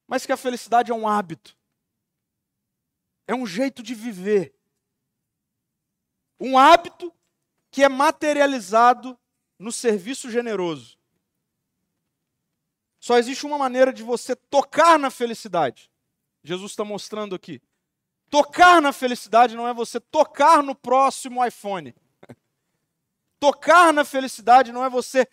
[0.06, 1.56] Mas que a felicidade é um hábito,
[3.26, 4.54] é um jeito de viver.
[6.38, 7.12] Um hábito
[7.70, 9.18] que é materializado
[9.58, 10.98] no serviço generoso.
[13.00, 15.91] Só existe uma maneira de você tocar na felicidade.
[16.42, 17.60] Jesus está mostrando aqui.
[18.28, 21.94] Tocar na felicidade não é você tocar no próximo iPhone.
[23.38, 25.28] Tocar na felicidade não é você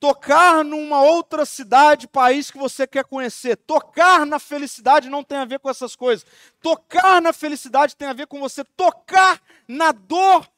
[0.00, 3.56] tocar numa outra cidade, país que você quer conhecer.
[3.56, 6.26] Tocar na felicidade não tem a ver com essas coisas.
[6.62, 10.50] Tocar na felicidade tem a ver com você tocar na dor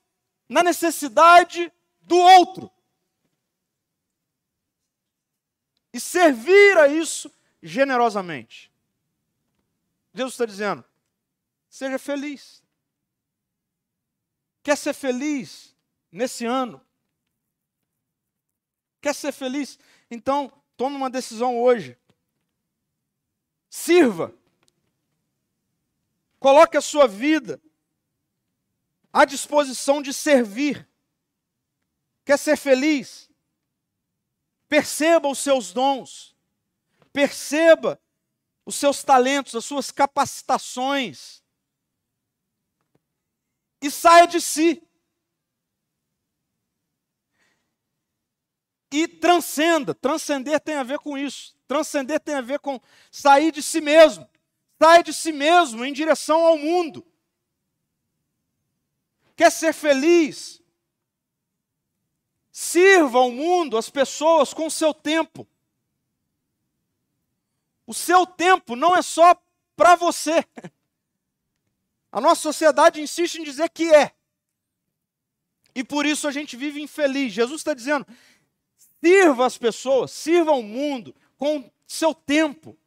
[0.49, 1.73] na necessidade
[2.03, 2.71] do outro.
[5.93, 7.31] E servir a isso
[7.63, 8.72] generosamente.
[10.15, 10.85] Jesus está dizendo:
[11.69, 12.63] seja feliz.
[14.63, 15.75] Quer ser feliz
[16.11, 16.81] nesse ano?
[19.01, 19.79] Quer ser feliz?
[20.11, 21.99] Então, tome uma decisão hoje.
[23.69, 24.33] Sirva.
[26.39, 27.61] Coloque a sua vida
[29.13, 30.89] à disposição de servir.
[32.25, 33.29] Quer ser feliz?
[34.69, 36.37] Perceba os seus dons.
[37.13, 38.01] Perceba
[38.65, 41.43] os seus talentos, as suas capacitações.
[43.81, 44.83] E saia de si.
[48.93, 49.95] E transcenda.
[49.95, 51.57] Transcender tem a ver com isso.
[51.67, 54.29] Transcender tem a ver com sair de si mesmo.
[54.81, 57.07] Saia de si mesmo em direção ao mundo.
[59.35, 60.63] Quer ser feliz?
[62.51, 65.49] Sirva ao mundo, as pessoas, com o seu tempo.
[67.93, 69.37] O seu tempo não é só
[69.77, 70.43] para você.
[72.11, 74.13] A nossa sociedade insiste em dizer que é.
[75.75, 77.35] E por isso a gente vive infeliz.
[77.35, 78.07] Jesus está dizendo:
[78.99, 82.79] sirva as pessoas, sirva ao mundo com seu tempo.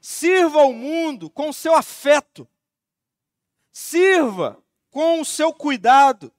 [0.00, 2.46] Sirva ao mundo com seu afeto.
[3.72, 6.32] Sirva com o seu cuidado.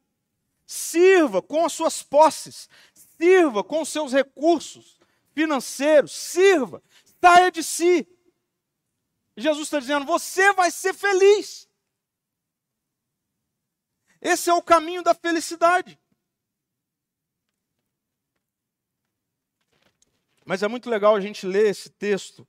[0.66, 2.70] Sirva com as suas posses.
[3.20, 4.98] Sirva com os seus recursos
[5.34, 6.14] financeiros.
[6.14, 6.82] Sirva
[7.26, 8.08] saia de si.
[9.36, 11.68] Jesus está dizendo: você vai ser feliz.
[14.22, 16.00] Esse é o caminho da felicidade.
[20.46, 22.48] Mas é muito legal a gente ler esse texto,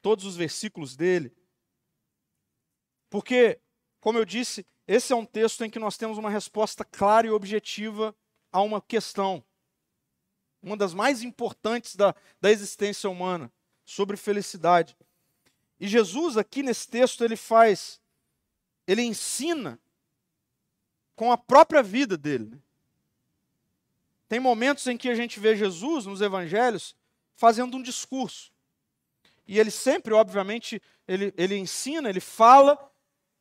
[0.00, 1.36] todos os versículos dele,
[3.10, 3.60] porque,
[3.98, 7.30] como eu disse, esse é um texto em que nós temos uma resposta clara e
[7.30, 8.16] objetiva
[8.52, 9.44] a uma questão
[10.62, 13.50] uma das mais importantes da, da existência humana,
[13.84, 14.96] sobre felicidade.
[15.80, 18.00] E Jesus, aqui nesse texto, ele faz,
[18.86, 19.78] ele ensina
[21.14, 22.46] com a própria vida dele.
[22.46, 22.58] Né?
[24.28, 26.94] Tem momentos em que a gente vê Jesus nos evangelhos
[27.34, 28.52] fazendo um discurso.
[29.46, 32.92] E ele sempre, obviamente, ele, ele ensina, ele fala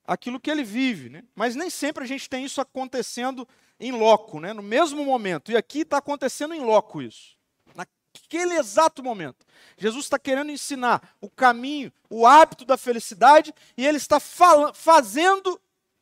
[0.06, 1.10] aquilo que ele vive.
[1.10, 1.24] Né?
[1.36, 3.48] Mas nem sempre a gente tem isso acontecendo
[3.80, 4.54] em loco, né?
[4.54, 5.52] no mesmo momento.
[5.52, 7.38] E aqui está acontecendo em loco isso.
[7.76, 9.46] Naquele exato momento.
[9.78, 15.60] Jesus está querendo ensinar o caminho, o hábito da felicidade, e ele está fazendo,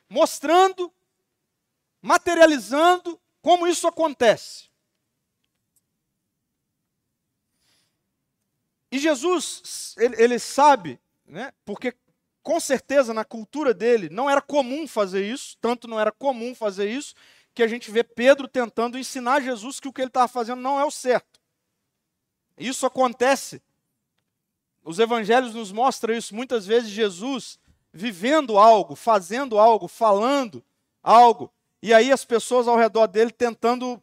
[0.10, 0.92] mostrando,
[2.02, 4.70] materializando como isso acontece.
[8.92, 11.94] E Jesus, ele, ele sabe, né, porque
[12.42, 16.90] com certeza na cultura dele não era comum fazer isso, tanto não era comum fazer
[16.90, 17.14] isso,
[17.56, 20.78] que a gente vê Pedro tentando ensinar Jesus que o que ele estava fazendo não
[20.78, 21.40] é o certo.
[22.58, 23.62] Isso acontece.
[24.84, 26.36] Os evangelhos nos mostram isso.
[26.36, 27.58] Muitas vezes Jesus
[27.94, 30.62] vivendo algo, fazendo algo, falando
[31.02, 31.50] algo,
[31.82, 34.02] e aí as pessoas ao redor dele tentando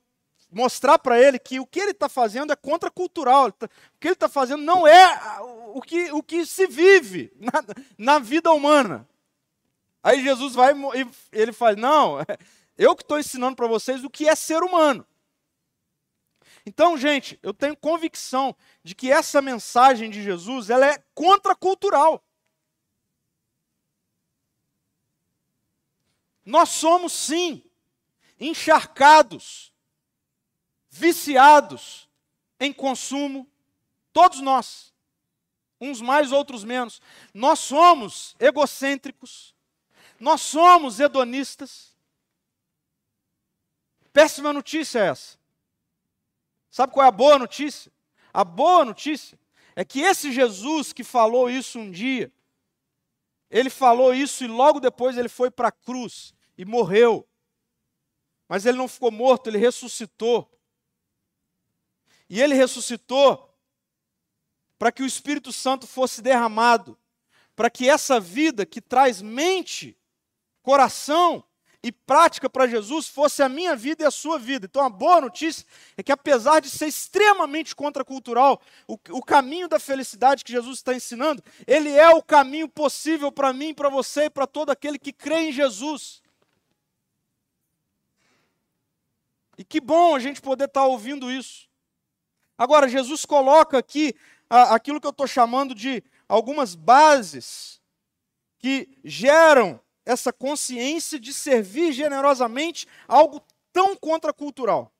[0.50, 3.48] mostrar para ele que o que ele está fazendo é contracultural.
[3.48, 3.52] O
[4.00, 5.40] que ele está fazendo não é
[5.74, 7.52] o que, o que se vive na,
[7.98, 9.06] na vida humana.
[10.02, 12.18] Aí Jesus vai e ele faz: Não,
[12.76, 15.06] eu que estou ensinando para vocês o que é ser humano.
[16.64, 18.54] Então, gente, eu tenho convicção
[18.84, 22.22] de que essa mensagem de Jesus ela é contracultural.
[26.44, 27.62] Nós somos, sim,
[28.38, 29.72] encharcados,
[30.90, 32.08] viciados
[32.58, 33.48] em consumo,
[34.12, 34.92] todos nós,
[35.80, 37.00] uns mais, outros menos.
[37.34, 39.54] Nós somos egocêntricos,
[40.18, 41.91] nós somos hedonistas,
[44.12, 45.38] Péssima notícia é essa.
[46.70, 47.92] Sabe qual é a boa notícia?
[48.32, 49.38] A boa notícia
[49.74, 52.32] é que esse Jesus que falou isso um dia,
[53.50, 57.28] ele falou isso e logo depois ele foi para a cruz e morreu.
[58.48, 60.50] Mas ele não ficou morto, ele ressuscitou.
[62.28, 63.54] E ele ressuscitou
[64.78, 66.98] para que o Espírito Santo fosse derramado,
[67.54, 69.96] para que essa vida que traz mente,
[70.62, 71.44] coração,
[71.82, 74.66] e prática para Jesus fosse a minha vida e a sua vida.
[74.66, 75.66] Então, a boa notícia
[75.96, 80.94] é que, apesar de ser extremamente contracultural, o, o caminho da felicidade que Jesus está
[80.94, 85.12] ensinando, ele é o caminho possível para mim, para você e para todo aquele que
[85.12, 86.22] crê em Jesus.
[89.58, 91.68] E que bom a gente poder estar tá ouvindo isso.
[92.56, 94.14] Agora, Jesus coloca aqui
[94.48, 97.80] a, aquilo que eu estou chamando de algumas bases
[98.58, 103.40] que geram essa consciência de servir generosamente algo
[103.72, 104.92] tão contracultural?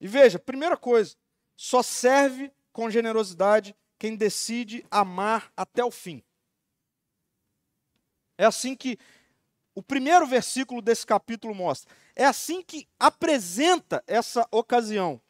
[0.00, 1.16] E veja, primeira coisa,
[1.56, 6.22] só serve com generosidade quem decide amar até o fim.
[8.36, 8.98] É assim que
[9.74, 11.94] o primeiro versículo desse capítulo mostra.
[12.14, 15.20] É assim que apresenta essa ocasião.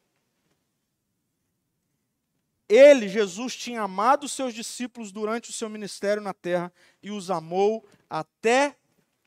[2.75, 7.31] Ele, Jesus, tinha amado os seus discípulos durante o seu ministério na terra e os
[7.31, 8.77] amou até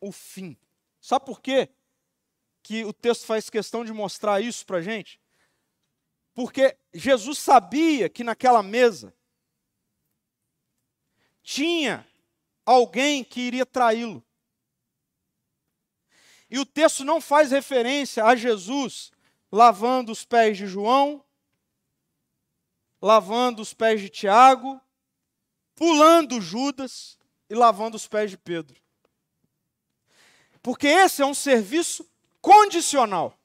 [0.01, 0.57] o fim.
[0.99, 1.69] Sabe por quê
[2.61, 5.17] que o texto faz questão de mostrar isso para a gente?
[6.33, 9.13] Porque Jesus sabia que naquela mesa
[11.41, 12.05] tinha
[12.65, 14.21] alguém que iria traí-lo.
[16.49, 19.09] E o texto não faz referência a Jesus
[19.49, 21.23] lavando os pés de João,
[23.01, 24.81] lavando os pés de Tiago,
[25.75, 27.17] pulando Judas
[27.49, 28.81] e lavando os pés de Pedro.
[30.61, 32.09] Porque esse é um serviço
[32.41, 33.37] condicional.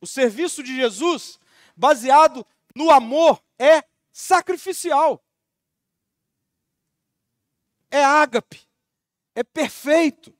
[0.00, 1.38] O serviço de Jesus,
[1.76, 5.22] baseado no amor, é sacrificial.
[7.90, 8.66] É ágape.
[9.34, 10.37] É perfeito.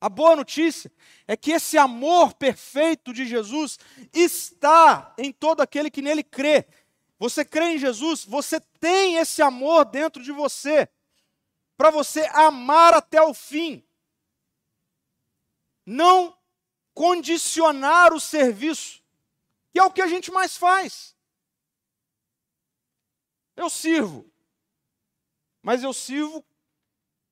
[0.00, 0.90] A boa notícia
[1.28, 3.78] é que esse amor perfeito de Jesus
[4.12, 6.66] está em todo aquele que nele crê.
[7.18, 10.88] Você crê em Jesus, você tem esse amor dentro de você,
[11.76, 13.84] para você amar até o fim.
[15.84, 16.34] Não
[16.94, 19.02] condicionar o serviço,
[19.70, 21.14] que é o que a gente mais faz.
[23.54, 24.30] Eu sirvo,
[25.60, 26.42] mas eu sirvo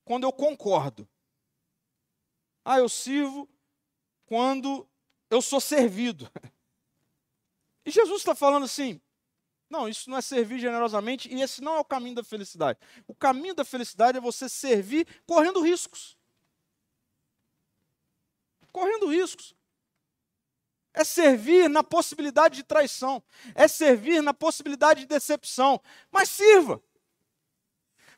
[0.05, 1.09] quando eu concordo.
[2.71, 3.49] Ah, eu sirvo
[4.27, 4.87] quando
[5.31, 6.31] eu sou servido.
[7.87, 9.01] E Jesus está falando assim:
[9.71, 12.79] não, isso não é servir generosamente e esse não é o caminho da felicidade.
[13.07, 16.19] O caminho da felicidade é você servir correndo riscos.
[18.71, 19.55] Correndo riscos.
[20.93, 23.23] É servir na possibilidade de traição.
[23.55, 25.81] É servir na possibilidade de decepção.
[26.11, 26.83] Mas sirva.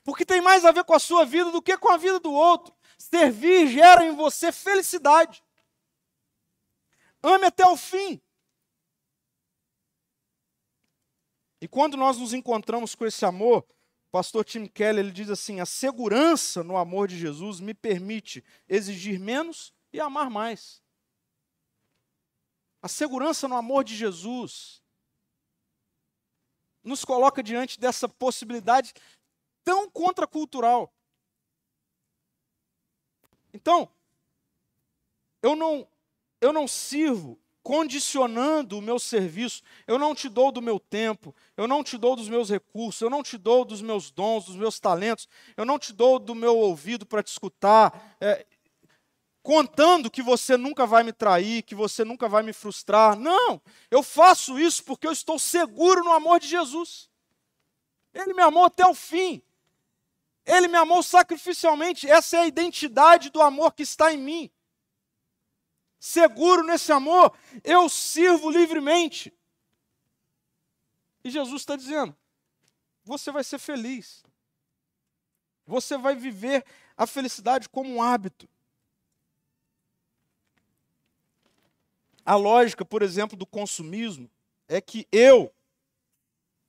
[0.02, 2.32] Porque tem mais a ver com a sua vida do que com a vida do
[2.32, 2.74] outro.
[3.00, 5.42] Servir gera em você felicidade.
[7.22, 8.20] Ame até o fim.
[11.62, 13.66] E quando nós nos encontramos com esse amor,
[14.08, 18.44] o pastor Tim Keller ele diz assim: a segurança no amor de Jesus me permite
[18.68, 20.82] exigir menos e amar mais.
[22.82, 24.82] A segurança no amor de Jesus
[26.82, 28.92] nos coloca diante dessa possibilidade
[29.64, 30.94] tão contracultural.
[33.52, 33.88] Então,
[35.42, 35.86] eu não,
[36.40, 41.68] eu não sirvo condicionando o meu serviço, eu não te dou do meu tempo, eu
[41.68, 44.80] não te dou dos meus recursos, eu não te dou dos meus dons, dos meus
[44.80, 48.46] talentos, eu não te dou do meu ouvido para te escutar, é,
[49.42, 53.18] contando que você nunca vai me trair, que você nunca vai me frustrar.
[53.18, 57.10] Não, eu faço isso porque eu estou seguro no amor de Jesus.
[58.12, 59.42] Ele me amou até o fim.
[60.50, 62.10] Ele me amou sacrificialmente.
[62.10, 64.50] Essa é a identidade do amor que está em mim.
[66.00, 69.32] Seguro nesse amor, eu sirvo livremente.
[71.22, 72.16] E Jesus está dizendo:
[73.04, 74.24] você vai ser feliz.
[75.66, 76.64] Você vai viver
[76.96, 78.48] a felicidade como um hábito.
[82.26, 84.28] A lógica, por exemplo, do consumismo
[84.66, 85.52] é que eu,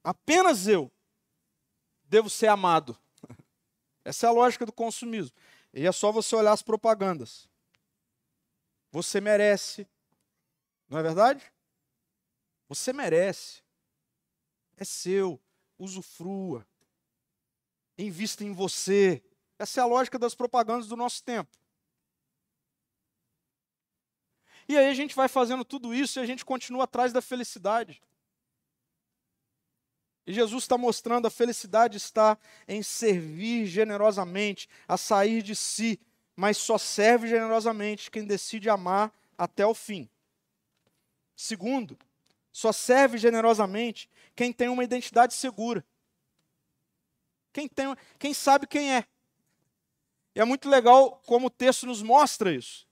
[0.04, 0.92] apenas eu,
[2.04, 2.96] devo ser amado.
[4.04, 5.36] Essa é a lógica do consumismo.
[5.74, 7.50] E é só você olhar as propagandas.
[8.92, 9.88] Você merece.
[10.90, 11.52] Não é verdade?
[12.68, 13.62] Você merece.
[14.76, 15.40] É seu.
[15.78, 16.68] Usufrua.
[17.98, 19.24] Invista em você.
[19.58, 21.56] Essa é a lógica das propagandas do nosso tempo.
[24.68, 28.02] E aí a gente vai fazendo tudo isso e a gente continua atrás da felicidade.
[30.26, 36.00] E Jesus está mostrando a felicidade está em servir generosamente, a sair de si,
[36.36, 40.10] mas só serve generosamente quem decide amar até o fim.
[41.36, 41.98] Segundo,
[42.52, 45.84] só serve generosamente quem tem uma identidade segura.
[47.52, 49.06] Quem, tem, quem sabe quem é.
[50.36, 52.88] E é muito legal como o texto nos mostra isso.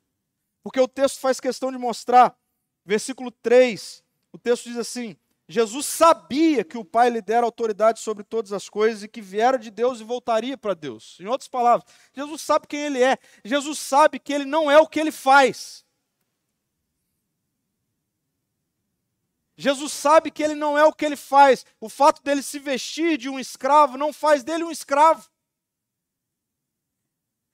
[0.64, 2.38] Porque o texto faz questão de mostrar,
[2.84, 5.16] versículo 3, o texto diz assim:
[5.52, 9.58] Jesus sabia que o Pai lhe dera autoridade sobre todas as coisas e que viera
[9.58, 11.18] de Deus e voltaria para Deus.
[11.20, 13.18] Em outras palavras, Jesus sabe quem ele é.
[13.44, 15.84] Jesus sabe que ele não é o que ele faz.
[19.58, 21.66] Jesus sabe que ele não é o que ele faz.
[21.82, 25.28] O fato dele se vestir de um escravo não faz dele um escravo.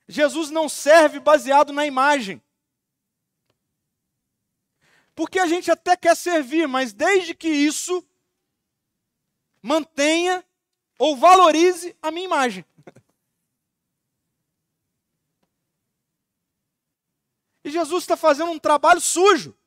[0.05, 2.41] Jesus não serve baseado na imagem.
[5.15, 8.05] Porque a gente até quer servir, mas desde que isso
[9.61, 10.45] mantenha
[10.99, 12.65] ou valorize a minha imagem.
[17.63, 19.57] E Jesus está fazendo um trabalho sujo.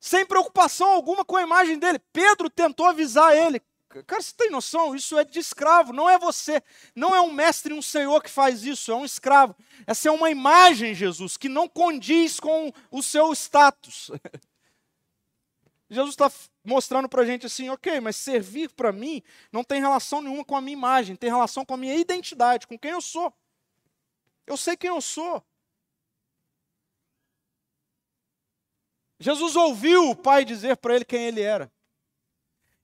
[0.00, 1.98] Sem preocupação alguma com a imagem dele.
[2.12, 3.60] Pedro tentou avisar ele:
[4.04, 4.94] Cara, você tem noção?
[4.94, 6.62] Isso é de escravo, não é você.
[6.94, 9.54] Não é um mestre e um senhor que faz isso, é um escravo.
[9.86, 14.10] Essa é uma imagem, Jesus, que não condiz com o seu status.
[15.88, 16.30] Jesus está
[16.64, 19.22] mostrando para a gente assim, ok, mas servir para mim
[19.52, 22.78] não tem relação nenhuma com a minha imagem, tem relação com a minha identidade, com
[22.78, 23.32] quem eu sou.
[24.46, 25.42] Eu sei quem eu sou.
[29.18, 31.72] Jesus ouviu o pai dizer para ele quem ele era.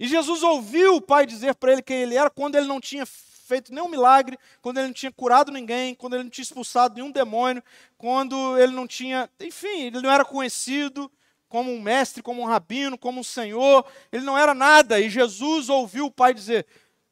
[0.02, 3.06] E Jesus ouviu o pai dizer para ele quem ele era quando ele não tinha
[3.06, 7.12] feito nenhum milagre, quando ele não tinha curado ninguém, quando ele não tinha expulsado nenhum
[7.12, 7.62] demônio,
[7.96, 11.08] quando ele não tinha, enfim, ele não era conhecido
[11.48, 14.98] como um mestre, como um rabino, como um senhor, ele não era nada.
[14.98, 16.66] E Jesus ouviu o pai dizer: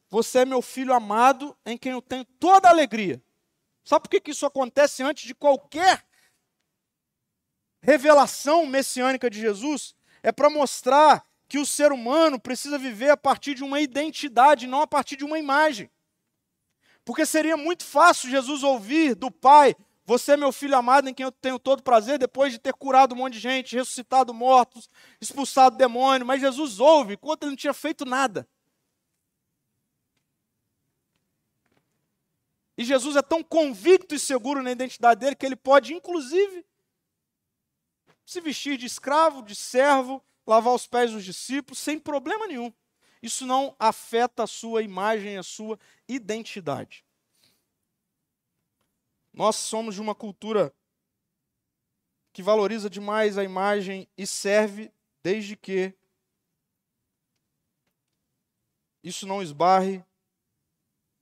[0.09, 3.23] Você é meu filho amado, em quem eu tenho toda a alegria.
[3.85, 6.05] Sabe por que, que isso acontece antes de qualquer
[7.81, 9.95] revelação messiânica de Jesus?
[10.21, 14.81] É para mostrar que o ser humano precisa viver a partir de uma identidade, não
[14.81, 15.91] a partir de uma imagem.
[17.03, 19.75] Porque seria muito fácil Jesus ouvir do Pai:
[20.05, 23.13] Você é meu filho amado em quem eu tenho todo prazer, depois de ter curado
[23.13, 24.89] um monte de gente, ressuscitado mortos,
[25.19, 26.25] expulsado demônio.
[26.25, 28.47] Mas Jesus ouve enquanto ele não tinha feito nada.
[32.77, 36.65] E Jesus é tão convicto e seguro na identidade dele que ele pode, inclusive,
[38.25, 42.73] se vestir de escravo, de servo, lavar os pés dos discípulos sem problema nenhum.
[43.21, 47.05] Isso não afeta a sua imagem, a sua identidade.
[49.31, 50.73] Nós somos de uma cultura
[52.33, 55.93] que valoriza demais a imagem e serve desde que
[59.03, 60.03] isso não esbarre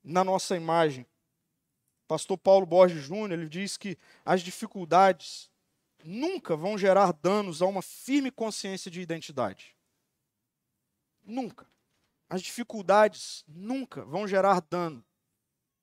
[0.03, 1.05] na nossa imagem.
[2.07, 5.48] Pastor Paulo Borges Júnior, ele diz que as dificuldades
[6.03, 9.75] nunca vão gerar danos a uma firme consciência de identidade.
[11.23, 11.67] Nunca.
[12.29, 15.03] As dificuldades nunca vão gerar dano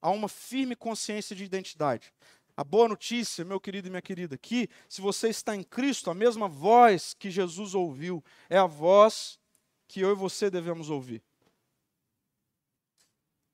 [0.01, 2.15] a uma firme consciência de identidade.
[2.57, 6.15] A boa notícia, meu querido e minha querida, que se você está em Cristo, a
[6.15, 9.39] mesma voz que Jesus ouviu é a voz
[9.89, 11.23] que eu e você devemos ouvir.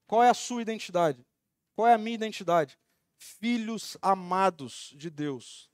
[0.06, 1.26] Qual é a sua identidade?
[1.74, 2.78] Qual é a minha identidade?
[3.16, 5.71] Filhos amados de Deus,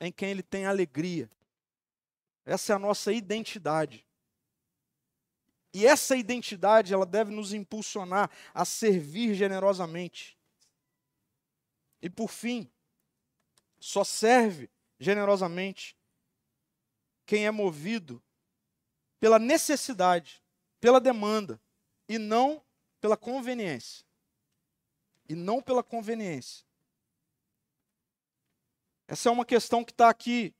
[0.00, 1.30] em quem ele tem alegria.
[2.44, 4.06] Essa é a nossa identidade.
[5.72, 10.38] E essa identidade, ela deve nos impulsionar a servir generosamente.
[12.00, 12.70] E por fim,
[13.80, 14.70] só serve
[15.00, 15.96] generosamente
[17.26, 18.22] quem é movido
[19.18, 20.42] pela necessidade,
[20.80, 21.60] pela demanda,
[22.08, 22.62] e não
[23.00, 24.04] pela conveniência.
[25.28, 26.64] E não pela conveniência.
[29.06, 30.54] Essa é uma questão que está aqui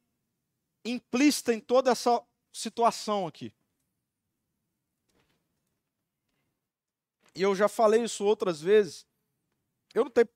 [0.84, 2.22] implícita em toda essa
[2.52, 3.52] situação aqui.
[7.34, 9.06] E eu já falei isso outras vezes.
[9.92, 10.28] Eu não tenho,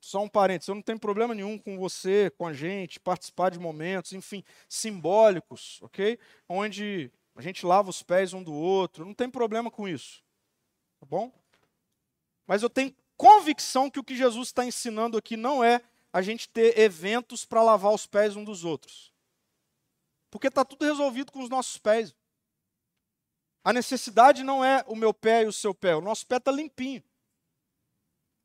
[0.00, 3.58] só um parênteses, eu não tenho problema nenhum com você, com a gente, participar de
[3.58, 6.18] momentos, enfim, simbólicos, ok?
[6.48, 10.22] Onde a gente lava os pés um do outro, não tem problema com isso.
[10.98, 11.32] Tá bom?
[12.46, 15.80] Mas eu tenho convicção que o que Jesus está ensinando aqui não é
[16.12, 19.12] a gente ter eventos para lavar os pés um dos outros.
[20.30, 22.14] Porque está tudo resolvido com os nossos pés.
[23.64, 26.50] A necessidade não é o meu pé e o seu pé, o nosso pé está
[26.50, 27.02] limpinho.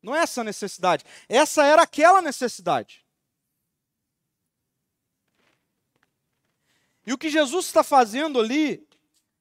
[0.01, 1.03] Não é essa a necessidade.
[1.27, 3.03] Essa era aquela necessidade.
[7.05, 8.87] E o que Jesus está fazendo ali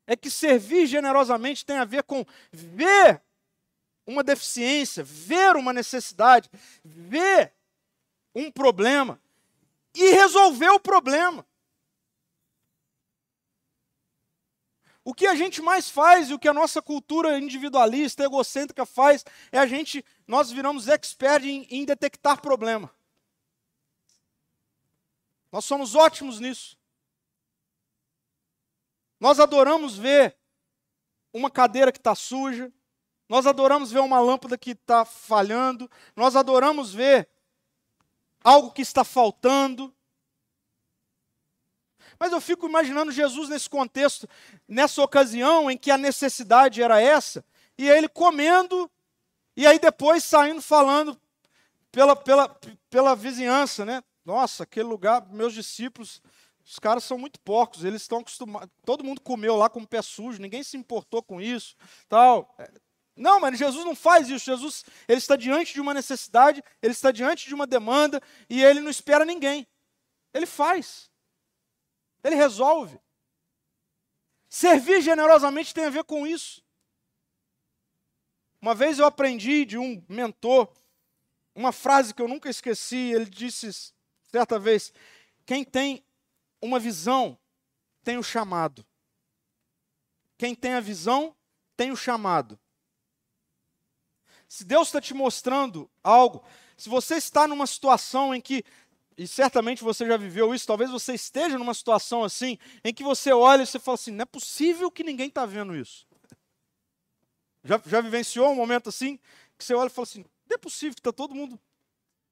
[0.06, 3.22] é que servir generosamente tem a ver com ver
[4.06, 6.50] uma deficiência, ver uma necessidade,
[6.84, 7.54] ver
[8.34, 9.20] um problema
[9.94, 11.46] e resolver o problema.
[15.04, 19.22] O que a gente mais faz e o que a nossa cultura individualista, egocêntrica faz
[19.52, 22.90] é a gente, nós viramos expert em, em detectar problema.
[25.52, 26.76] Nós somos ótimos nisso.
[29.20, 30.36] Nós adoramos ver
[31.32, 32.72] uma cadeira que está suja,
[33.28, 37.28] nós adoramos ver uma lâmpada que está falhando, nós adoramos ver
[38.44, 39.92] algo que está faltando.
[42.18, 44.28] Mas eu fico imaginando Jesus nesse contexto,
[44.68, 47.44] nessa ocasião em que a necessidade era essa,
[47.76, 48.88] e ele comendo
[49.56, 51.20] E aí depois saindo falando
[51.90, 52.48] pela, pela,
[52.90, 54.02] pela vizinhança, né?
[54.24, 56.20] Nossa, aquele lugar, meus discípulos,
[56.64, 58.70] os caras são muito porcos, eles estão acostumados.
[58.84, 61.76] Todo mundo comeu lá com o pé sujo, ninguém se importou com isso,
[62.08, 62.56] tal.
[63.16, 64.44] Não, mas Jesus não faz isso.
[64.44, 68.80] Jesus, ele está diante de uma necessidade, ele está diante de uma demanda e ele
[68.80, 69.66] não espera ninguém.
[70.32, 71.10] Ele faz.
[72.22, 73.00] Ele resolve.
[74.48, 76.62] Servir generosamente tem a ver com isso.
[78.60, 80.72] Uma vez eu aprendi de um mentor
[81.54, 83.12] uma frase que eu nunca esqueci.
[83.12, 83.92] Ele disse
[84.30, 84.92] certa vez:
[85.46, 86.04] quem tem
[86.60, 87.38] uma visão
[88.02, 88.84] tem o chamado.
[90.36, 91.36] Quem tem a visão
[91.76, 92.58] tem o chamado.
[94.54, 96.44] Se Deus está te mostrando algo,
[96.76, 98.62] se você está numa situação em que,
[99.18, 103.32] e certamente você já viveu isso, talvez você esteja numa situação assim, em que você
[103.32, 106.06] olha e você fala assim: não é possível que ninguém está vendo isso.
[107.64, 109.18] Já, já vivenciou um momento assim,
[109.58, 111.58] que você olha e fala assim: não é possível que está todo mundo.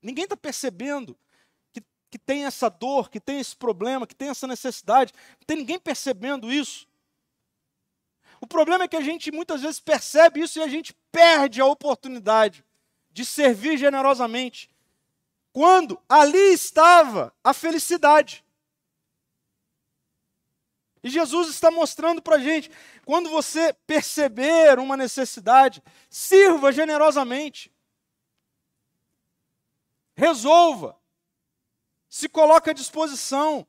[0.01, 1.19] Ninguém está percebendo
[1.73, 5.13] que, que tem essa dor, que tem esse problema, que tem essa necessidade.
[5.41, 6.87] Não tem ninguém percebendo isso.
[8.43, 11.65] O problema é que a gente muitas vezes percebe isso e a gente perde a
[11.65, 12.65] oportunidade
[13.13, 14.69] de servir generosamente.
[15.53, 18.45] Quando ali estava a felicidade.
[21.05, 22.69] E Jesus está mostrando para a gente:
[23.05, 25.81] quando você perceber uma necessidade,
[26.11, 27.73] sirva generosamente.
[30.17, 30.99] Resolva.
[32.09, 33.65] Se coloque à disposição.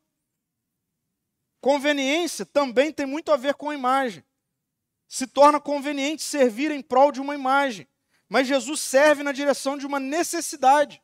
[1.62, 4.26] Conveniência também tem muito a ver com a imagem
[5.14, 7.88] se torna conveniente servir em prol de uma imagem,
[8.28, 11.00] mas Jesus serve na direção de uma necessidade.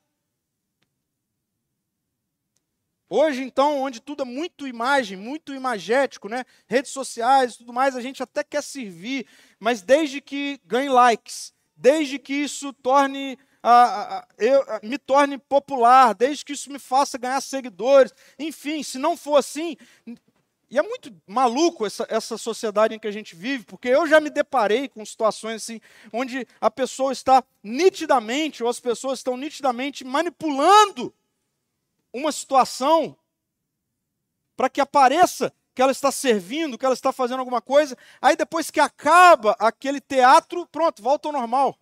[3.07, 6.43] Hoje, então, onde tudo é muito imagem, muito imagético, né?
[6.65, 9.27] redes sociais e tudo mais, a gente até quer servir,
[9.59, 13.37] mas desde que ganhe likes, desde que isso torne
[14.39, 19.37] eu, me torne popular, desde que isso me faça ganhar seguidores, enfim, se não for
[19.37, 19.77] assim,
[20.69, 24.19] e é muito maluco essa, essa sociedade em que a gente vive, porque eu já
[24.19, 25.81] me deparei com situações assim,
[26.13, 31.13] onde a pessoa está nitidamente, ou as pessoas estão nitidamente manipulando
[32.13, 33.17] uma situação
[34.55, 38.69] para que apareça que ela está servindo, que ela está fazendo alguma coisa, aí depois
[38.69, 41.77] que acaba aquele teatro, pronto, volta ao normal.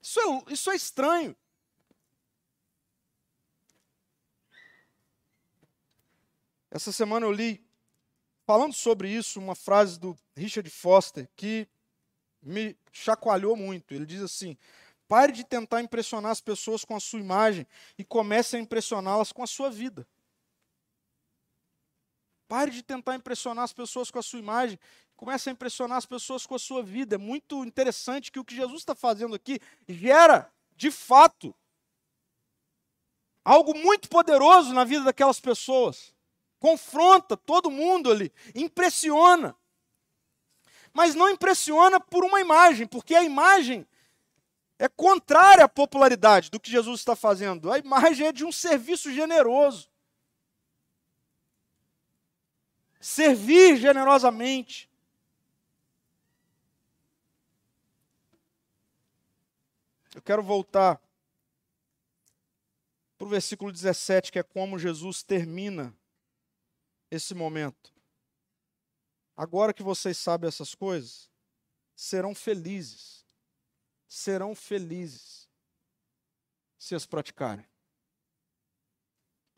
[0.00, 1.36] Isso é, isso é estranho.
[6.74, 7.62] Essa semana eu li,
[8.46, 11.68] falando sobre isso, uma frase do Richard Foster que
[12.42, 13.92] me chacoalhou muito.
[13.92, 14.56] Ele diz assim:
[15.06, 17.66] pare de tentar impressionar as pessoas com a sua imagem
[17.98, 20.08] e comece a impressioná-las com a sua vida.
[22.48, 24.78] Pare de tentar impressionar as pessoas com a sua imagem,
[25.14, 27.16] comece a impressionar as pessoas com a sua vida.
[27.16, 31.54] É muito interessante que o que Jesus está fazendo aqui gera, de fato,
[33.44, 36.14] algo muito poderoso na vida daquelas pessoas
[36.62, 39.56] confronta todo mundo ali, impressiona.
[40.92, 43.84] Mas não impressiona por uma imagem, porque a imagem
[44.78, 47.72] é contrária à popularidade do que Jesus está fazendo.
[47.72, 49.90] A imagem é de um serviço generoso.
[53.00, 54.88] Servir generosamente.
[60.14, 61.02] Eu quero voltar
[63.18, 65.92] para o versículo 17, que é como Jesus termina
[67.14, 67.92] esse momento.
[69.36, 71.30] Agora que vocês sabem essas coisas,
[71.94, 73.26] serão felizes.
[74.08, 75.48] Serão felizes
[76.78, 77.66] se as praticarem.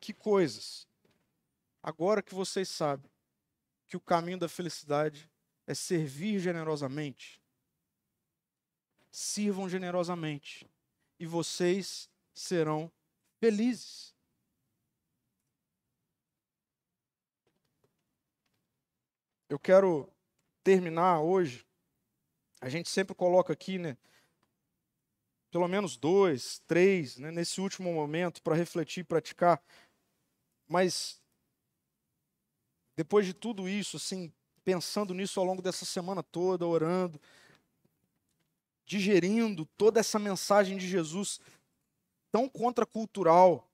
[0.01, 0.87] Que coisas.
[1.83, 3.11] Agora que vocês sabem
[3.87, 5.31] que o caminho da felicidade
[5.67, 7.41] é servir generosamente,
[9.11, 10.69] sirvam generosamente
[11.19, 12.91] e vocês serão
[13.39, 14.14] felizes.
[19.55, 20.13] Eu quero
[20.65, 21.65] terminar hoje.
[22.61, 23.97] A gente sempre coloca aqui, né?
[25.49, 29.63] Pelo menos dois, três, né, nesse último momento, para refletir e praticar.
[30.67, 31.23] Mas,
[32.97, 34.33] depois de tudo isso, assim,
[34.65, 37.21] pensando nisso ao longo dessa semana toda, orando,
[38.85, 41.39] digerindo toda essa mensagem de Jesus
[42.33, 43.71] tão contracultural,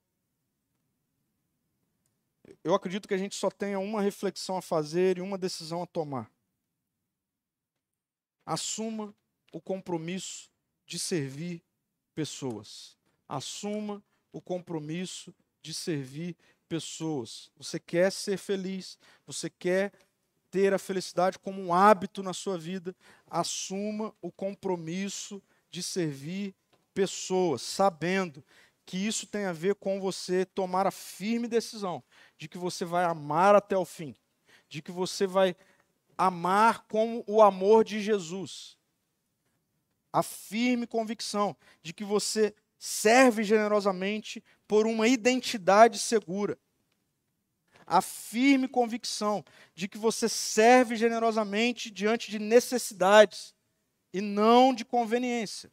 [2.62, 5.86] eu acredito que a gente só tenha uma reflexão a fazer e uma decisão a
[5.86, 6.30] tomar.
[8.44, 9.14] Assuma
[9.53, 10.51] o compromisso
[10.86, 11.62] de servir
[12.14, 12.96] pessoas.
[13.28, 16.36] Assuma o compromisso de servir
[16.68, 17.51] pessoas.
[17.57, 19.92] Você quer ser feliz, você quer
[20.51, 22.94] ter a felicidade como um hábito na sua vida,
[23.28, 26.55] assuma o compromisso de servir
[26.92, 28.44] pessoas, sabendo
[28.84, 32.03] que isso tem a ver com você tomar a firme decisão
[32.41, 34.16] de que você vai amar até o fim,
[34.66, 35.55] de que você vai
[36.16, 38.78] amar como o amor de Jesus.
[40.11, 46.59] A firme convicção de que você serve generosamente por uma identidade segura.
[47.86, 53.55] A firme convicção de que você serve generosamente diante de necessidades
[54.14, 55.70] e não de conveniência.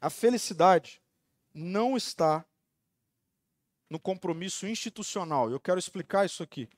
[0.00, 1.02] A felicidade
[1.52, 2.46] não está
[3.88, 5.50] no compromisso institucional.
[5.50, 6.68] Eu quero explicar isso aqui.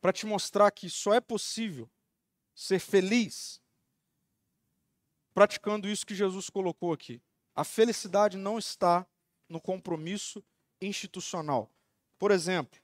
[0.00, 1.88] Para te mostrar que só é possível
[2.54, 3.62] ser feliz
[5.32, 7.22] praticando isso que Jesus colocou aqui.
[7.54, 9.06] A felicidade não está
[9.48, 10.44] no compromisso
[10.80, 11.70] institucional.
[12.18, 12.80] Por exemplo,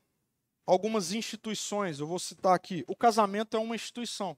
[0.67, 4.37] algumas instituições, eu vou citar aqui, o casamento é uma instituição.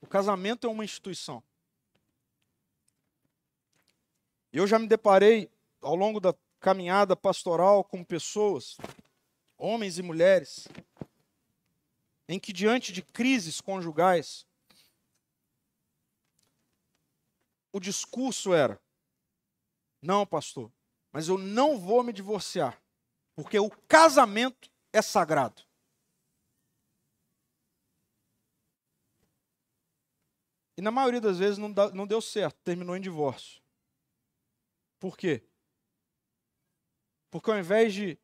[0.00, 1.42] O casamento é uma instituição.
[4.52, 5.50] Eu já me deparei
[5.80, 8.76] ao longo da caminhada pastoral com pessoas,
[9.56, 10.68] homens e mulheres,
[12.28, 14.46] em que diante de crises conjugais,
[17.72, 18.78] o discurso era:
[20.02, 20.70] não, pastor,
[21.10, 22.80] mas eu não vou me divorciar,
[23.34, 25.62] porque o casamento é sagrado.
[30.76, 33.61] E na maioria das vezes não, deu certo, terminou em divórcio.
[35.02, 35.42] Por quê?
[37.28, 38.16] Porque ao invés de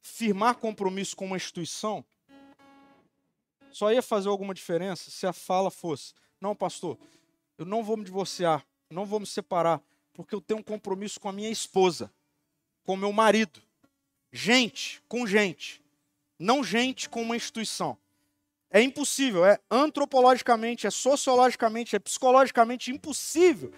[0.00, 2.04] firmar compromisso com uma instituição,
[3.70, 6.98] só ia fazer alguma diferença se a fala fosse: não, pastor,
[7.56, 9.80] eu não vou me divorciar, não vou me separar,
[10.12, 12.12] porque eu tenho um compromisso com a minha esposa,
[12.82, 13.62] com meu marido.
[14.32, 15.80] Gente com gente,
[16.36, 17.96] não gente com uma instituição.
[18.74, 23.72] É impossível, é antropologicamente, é sociologicamente, é psicologicamente impossível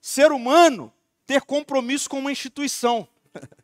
[0.00, 0.92] ser humano
[1.24, 3.06] ter compromisso com uma instituição.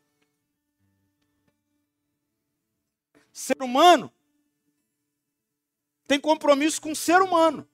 [3.33, 4.13] ser humano
[6.07, 7.69] tem compromisso com o ser humano.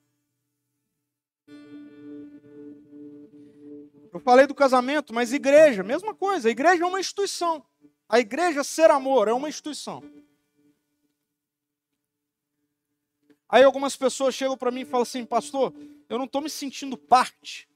[4.11, 6.47] Eu falei do casamento, mas igreja, mesma coisa.
[6.47, 7.63] A igreja é uma instituição.
[8.09, 10.01] A igreja ser amor é uma instituição.
[13.53, 15.71] Aí algumas pessoas chegam para mim e falam assim, pastor,
[16.09, 17.69] eu não estou me sentindo parte.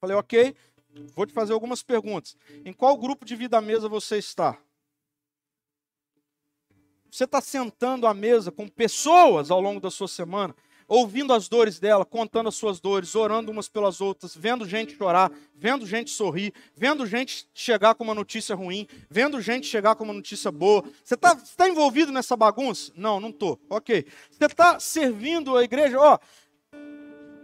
[0.00, 0.54] Falei, ok,
[1.12, 2.36] vou te fazer algumas perguntas.
[2.64, 4.56] Em qual grupo de vida à mesa você está?
[7.10, 10.54] Você está sentando à mesa com pessoas ao longo da sua semana
[10.90, 15.30] ouvindo as dores dela, contando as suas dores, orando umas pelas outras, vendo gente chorar,
[15.54, 20.12] vendo gente sorrir, vendo gente chegar com uma notícia ruim, vendo gente chegar com uma
[20.12, 20.82] notícia boa.
[21.04, 22.90] Você está tá envolvido nessa bagunça?
[22.96, 23.56] Não, não estou.
[23.70, 24.04] Ok.
[24.32, 25.96] Você está servindo a igreja?
[25.96, 26.18] Ó,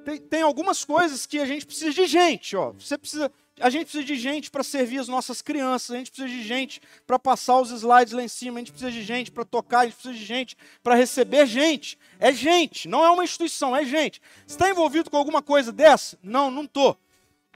[0.04, 2.56] tem, tem algumas coisas que a gente precisa de gente.
[2.56, 2.72] Ó.
[2.72, 6.28] Você precisa a gente precisa de gente para servir as nossas crianças, a gente precisa
[6.28, 9.44] de gente para passar os slides lá em cima, a gente precisa de gente para
[9.44, 11.98] tocar, a gente precisa de gente para receber gente.
[12.18, 14.20] É gente, não é uma instituição, é gente.
[14.46, 16.18] está envolvido com alguma coisa dessa?
[16.22, 16.98] Não, não estou.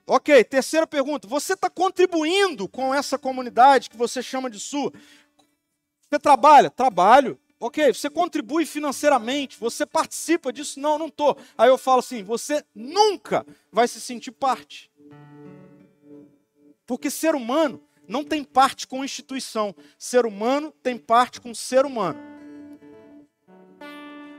[0.06, 1.28] Ok, terceira pergunta.
[1.28, 4.92] Você está contribuindo com essa comunidade que você chama de sua?
[6.08, 6.70] Você trabalha?
[6.70, 7.38] Trabalho.
[7.60, 10.80] Ok, você contribui financeiramente, você participa disso?
[10.80, 11.36] Não, não estou.
[11.58, 14.90] Aí eu falo assim: você nunca vai se sentir parte.
[16.90, 22.18] Porque ser humano não tem parte com instituição, ser humano tem parte com ser humano.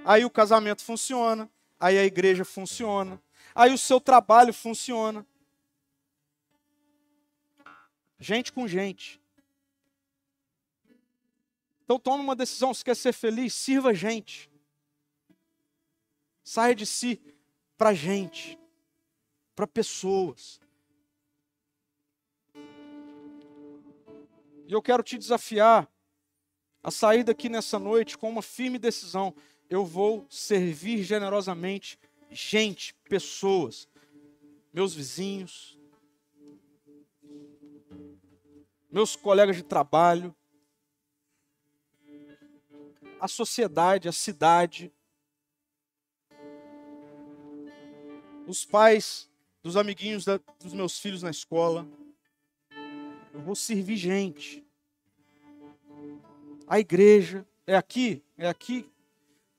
[0.04, 1.50] Aí o casamento funciona,
[1.80, 3.24] aí a igreja funciona,
[3.56, 5.26] aí o seu trabalho funciona.
[8.20, 9.22] Gente com gente.
[11.86, 14.52] Então tome uma decisão, se quer ser feliz, sirva gente.
[16.44, 17.22] Saia de si
[17.78, 18.60] para gente,
[19.56, 20.61] para pessoas.
[24.72, 25.86] E eu quero te desafiar
[26.82, 29.36] a sair daqui nessa noite com uma firme decisão.
[29.70, 32.00] Eu vou servir generosamente
[32.30, 33.86] gente, pessoas,
[34.74, 35.78] meus vizinhos,
[38.90, 40.34] meus colegas de trabalho,
[43.20, 44.90] a sociedade, a cidade,
[48.48, 49.30] os pais
[49.62, 51.86] dos amiguinhos da, dos meus filhos na escola.
[53.34, 54.61] Eu vou servir gente.
[56.72, 58.90] A igreja é aqui, é aqui.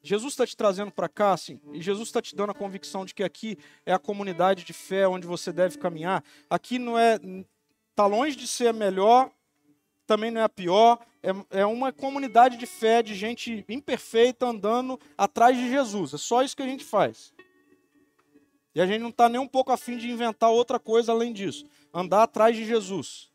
[0.02, 3.14] Jesus está te trazendo para cá, assim, e Jesus está te dando a convicção de
[3.14, 6.24] que aqui é a comunidade de fé onde você deve caminhar.
[6.48, 7.20] Aqui não é,
[7.90, 9.30] está longe de ser a melhor,
[10.06, 11.04] também não é a pior.
[11.22, 16.14] É, é uma comunidade de fé, de gente imperfeita andando atrás de Jesus.
[16.14, 17.34] É só isso que a gente faz.
[18.74, 21.66] E a gente não está nem um pouco afim de inventar outra coisa além disso.
[21.92, 23.30] Andar atrás de Jesus.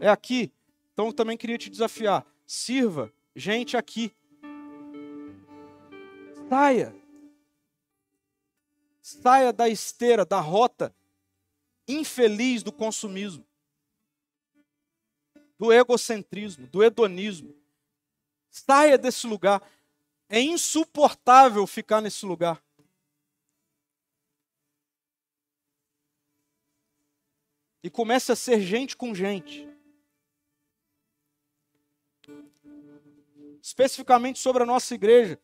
[0.00, 0.50] É aqui.
[0.92, 2.26] Então eu também queria te desafiar.
[2.46, 4.12] Sirva gente aqui.
[6.48, 6.94] Saia.
[9.00, 10.94] Saia da esteira, da rota
[11.88, 13.44] infeliz do consumismo,
[15.58, 17.54] do egocentrismo, do hedonismo.
[18.50, 19.62] Saia desse lugar.
[20.28, 22.62] É insuportável ficar nesse lugar.
[27.82, 29.71] E comece a ser gente com gente.
[33.72, 35.40] Especificamente sobre a nossa igreja.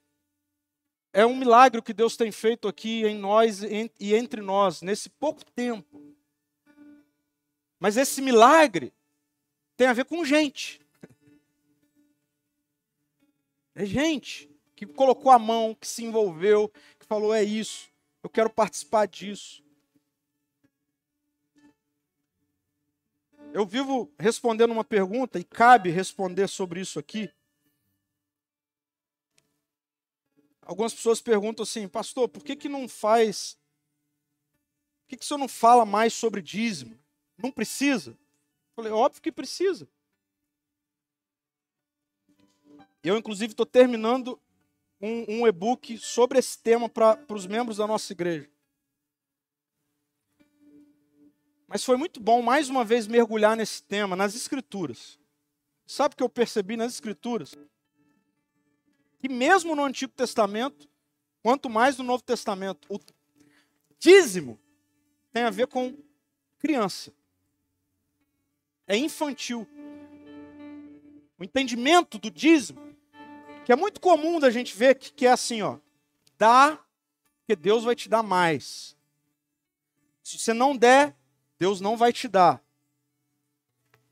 [1.14, 5.42] É um milagre que Deus tem feito aqui em nós e entre nós, nesse pouco
[5.46, 6.14] tempo.
[7.80, 8.92] Mas esse milagre
[9.78, 10.78] tem a ver com gente.
[13.74, 17.90] É gente que colocou a mão, que se envolveu, que falou: é isso,
[18.22, 19.64] eu quero participar disso.
[23.54, 27.32] Eu vivo respondendo uma pergunta e cabe responder sobre isso aqui.
[30.68, 33.56] Algumas pessoas perguntam assim, pastor, por que, que não faz.
[35.00, 36.98] Por que, que o senhor não fala mais sobre dízimo?
[37.38, 38.10] Não precisa?
[38.10, 38.16] Eu
[38.76, 39.88] falei, óbvio que precisa.
[43.02, 44.38] Eu, inclusive, estou terminando
[45.00, 48.50] um, um e-book sobre esse tema para os membros da nossa igreja.
[51.66, 55.18] Mas foi muito bom, mais uma vez, mergulhar nesse tema, nas Escrituras.
[55.86, 57.56] Sabe o que eu percebi nas Escrituras?
[59.18, 60.88] Que mesmo no Antigo Testamento,
[61.42, 62.98] quanto mais no Novo Testamento, o
[63.98, 64.58] dízimo
[65.32, 65.96] tem a ver com
[66.58, 67.12] criança
[68.88, 69.68] é infantil.
[71.38, 72.80] O entendimento do dízimo,
[73.64, 75.78] que é muito comum da gente ver que, que é assim, ó,
[76.38, 76.82] dá,
[77.46, 78.96] que Deus vai te dar mais.
[80.24, 81.14] Se você não der,
[81.58, 82.64] Deus não vai te dar.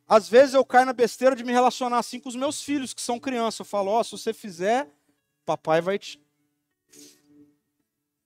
[0.09, 3.03] Às vezes eu caio na besteira de me relacionar assim com os meus filhos, que
[3.03, 3.61] são crianças.
[3.61, 4.89] Eu falo, ó, oh, se você fizer,
[5.45, 6.21] papai vai te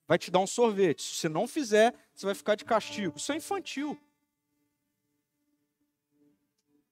[0.07, 1.01] vai te dar um sorvete.
[1.01, 3.17] Se você não fizer, você vai ficar de castigo.
[3.17, 3.97] Isso é infantil.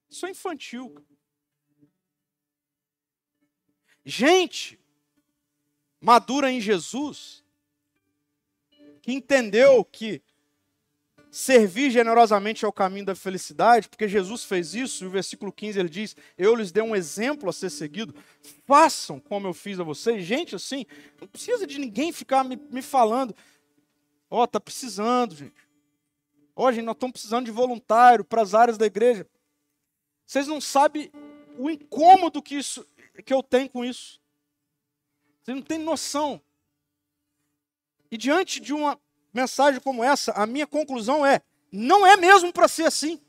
[0.08, 0.96] Isso é infantil.
[4.04, 4.80] Gente
[6.00, 7.44] madura em Jesus,
[9.02, 10.22] que entendeu que
[11.30, 15.78] servir generosamente é o caminho da felicidade, porque Jesus fez isso, e o versículo 15
[15.78, 18.14] ele diz: Eu lhes dei um exemplo a ser seguido,
[18.66, 20.24] façam como eu fiz a vocês.
[20.24, 20.84] Gente, assim,
[21.20, 23.34] não precisa de ninguém ficar me, me falando,
[24.28, 25.54] ó, oh, tá precisando, gente.
[26.56, 29.26] Ó, oh, gente, nós estamos precisando de voluntário para as áreas da igreja.
[30.26, 31.10] Vocês não sabem
[31.56, 32.86] o incômodo que, isso,
[33.24, 34.20] que eu tenho com isso.
[35.42, 36.40] Vocês não têm noção.
[38.10, 39.00] E diante de uma
[39.32, 43.20] mensagem como essa, a minha conclusão é: não é mesmo para ser assim.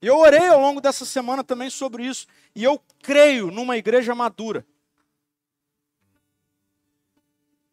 [0.00, 2.26] Eu orei ao longo dessa semana também sobre isso.
[2.54, 4.64] E eu creio numa igreja madura.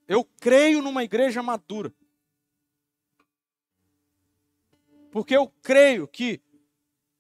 [0.08, 1.94] Eu creio numa igreja madura.
[5.12, 6.42] Porque eu creio que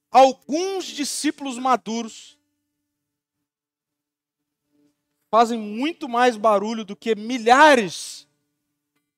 [0.09, 2.37] alguns discípulos maduros
[5.35, 8.25] fazem muito mais barulho do que milhares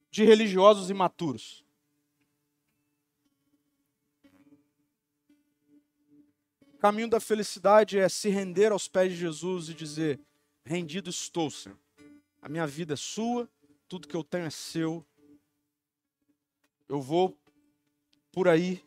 [0.10, 1.64] de religiosos imaturos.
[6.74, 10.20] O caminho da felicidade é se render aos pés de Jesus e dizer:
[10.66, 11.78] Rendido estou, Senhor.
[12.42, 13.48] A minha vida é sua,
[13.88, 15.06] tudo que eu tenho é seu.
[16.90, 17.38] Eu vou
[18.32, 18.84] por aí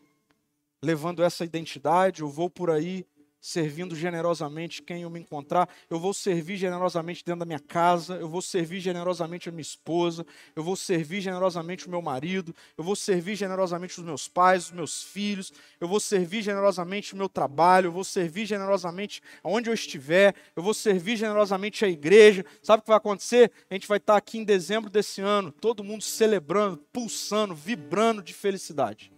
[0.82, 3.06] levando essa identidade, eu vou por aí
[3.40, 8.28] servindo generosamente quem eu me encontrar, eu vou servir generosamente dentro da minha casa, eu
[8.28, 12.94] vou servir generosamente a minha esposa, eu vou servir generosamente o meu marido, eu vou
[12.94, 17.86] servir generosamente os meus pais, os meus filhos, eu vou servir generosamente o meu trabalho,
[17.86, 22.44] eu vou servir generosamente onde eu estiver, eu vou servir generosamente a igreja.
[22.62, 23.50] Sabe o que vai acontecer?
[23.70, 28.34] A gente vai estar aqui em dezembro desse ano, todo mundo celebrando, pulsando, vibrando de
[28.34, 29.12] felicidade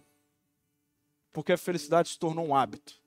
[1.33, 3.02] porque a felicidade se tornou um hábito.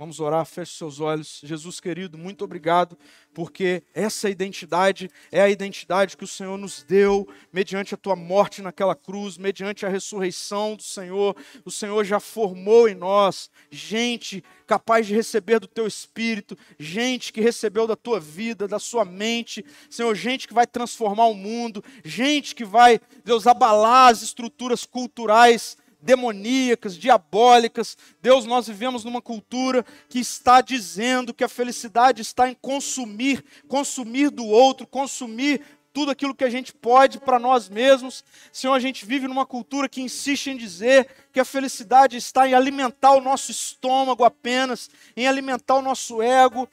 [0.00, 1.42] Vamos orar, feche seus olhos.
[1.44, 2.96] Jesus querido, muito obrigado,
[3.34, 8.62] porque essa identidade é a identidade que o Senhor nos deu, mediante a tua morte
[8.62, 11.36] naquela cruz, mediante a ressurreição do Senhor.
[11.66, 17.42] O Senhor já formou em nós gente capaz de receber do teu espírito, gente que
[17.42, 19.62] recebeu da tua vida, da sua mente.
[19.90, 25.76] Senhor, gente que vai transformar o mundo, gente que vai, Deus, abalar as estruturas culturais
[26.02, 27.96] demoníacas, diabólicas.
[28.22, 34.30] Deus, nós vivemos numa cultura que está dizendo que a felicidade está em consumir, consumir
[34.30, 35.60] do outro, consumir
[35.92, 38.24] tudo aquilo que a gente pode para nós mesmos.
[38.52, 42.54] Senhor, a gente vive numa cultura que insiste em dizer que a felicidade está em
[42.54, 46.68] alimentar o nosso estômago apenas, em alimentar o nosso ego,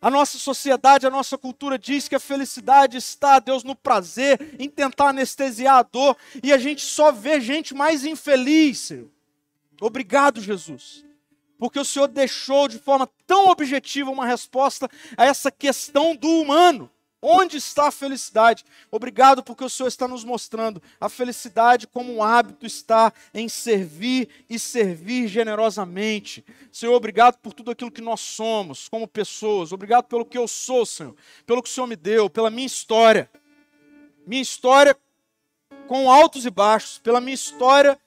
[0.00, 4.68] a nossa sociedade, a nossa cultura diz que a felicidade está, Deus, no prazer, em
[4.68, 9.10] tentar anestesiar a dor, e a gente só vê gente mais infeliz, Senhor.
[9.80, 11.04] Obrigado, Jesus,
[11.58, 16.90] porque o Senhor deixou de forma tão objetiva uma resposta a essa questão do humano.
[17.28, 18.64] Onde está a felicidade?
[18.88, 24.28] Obrigado porque o Senhor está nos mostrando a felicidade como um hábito está em servir
[24.48, 26.44] e servir generosamente.
[26.70, 29.72] Senhor, obrigado por tudo aquilo que nós somos como pessoas.
[29.72, 33.28] Obrigado pelo que eu sou, Senhor, pelo que o Senhor me deu, pela minha história.
[34.24, 34.96] Minha história
[35.88, 37.98] com altos e baixos, pela minha história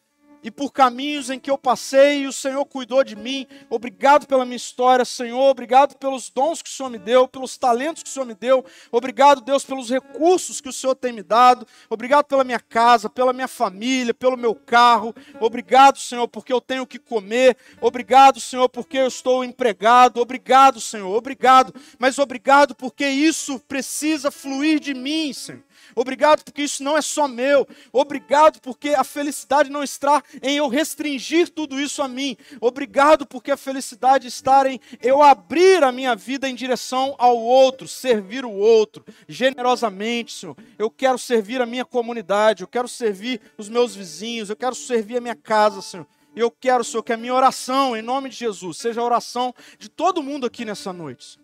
[0.44, 3.46] e por caminhos em que eu passei e o Senhor cuidou de mim.
[3.70, 5.50] Obrigado pela minha história, Senhor.
[5.50, 8.64] Obrigado pelos dons que o Senhor me deu, pelos talentos que o Senhor me deu.
[8.92, 11.68] Obrigado, Deus, pelos recursos que o Senhor tem me dado.
[11.90, 15.14] Obrigado pela minha casa, pela minha família, pelo meu carro.
[15.40, 17.58] Obrigado, Senhor, porque eu tenho que comer.
[17.82, 20.22] Obrigado, Senhor, porque eu estou empregado.
[20.22, 21.16] Obrigado, Senhor.
[21.16, 21.74] Obrigado.
[21.98, 25.64] Mas obrigado porque isso precisa fluir de mim, Senhor.
[25.96, 27.68] Obrigado porque isso não é só meu.
[27.92, 32.38] Obrigado porque a felicidade não está em eu restringir tudo isso a mim.
[32.62, 37.88] Obrigado porque a felicidade está em eu abrir a minha vida em direção ao outro,
[37.88, 40.56] servir o outro generosamente, Senhor.
[40.78, 45.18] Eu quero servir a minha comunidade, eu quero servir os meus vizinhos, eu quero servir
[45.18, 46.08] a minha casa, Senhor.
[46.36, 49.90] Eu quero, Senhor, que a minha oração, em nome de Jesus, seja a oração de
[49.90, 51.40] todo mundo aqui nessa noite.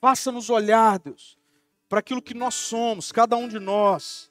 [0.00, 1.36] Faça-nos olhar, Deus,
[1.88, 4.30] para aquilo que nós somos, cada um de nós,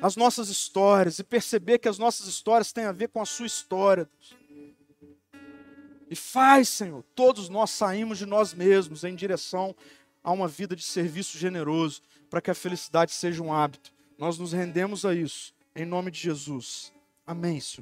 [0.00, 3.46] as nossas histórias e perceber que as nossas histórias têm a ver com a sua
[3.46, 4.08] história.
[6.10, 9.74] E faz, Senhor, todos nós saímos de nós mesmos em direção
[10.22, 13.92] a uma vida de serviço generoso, para que a felicidade seja um hábito.
[14.18, 16.92] Nós nos rendemos a isso, em nome de Jesus.
[17.26, 17.80] Amém, Senhor.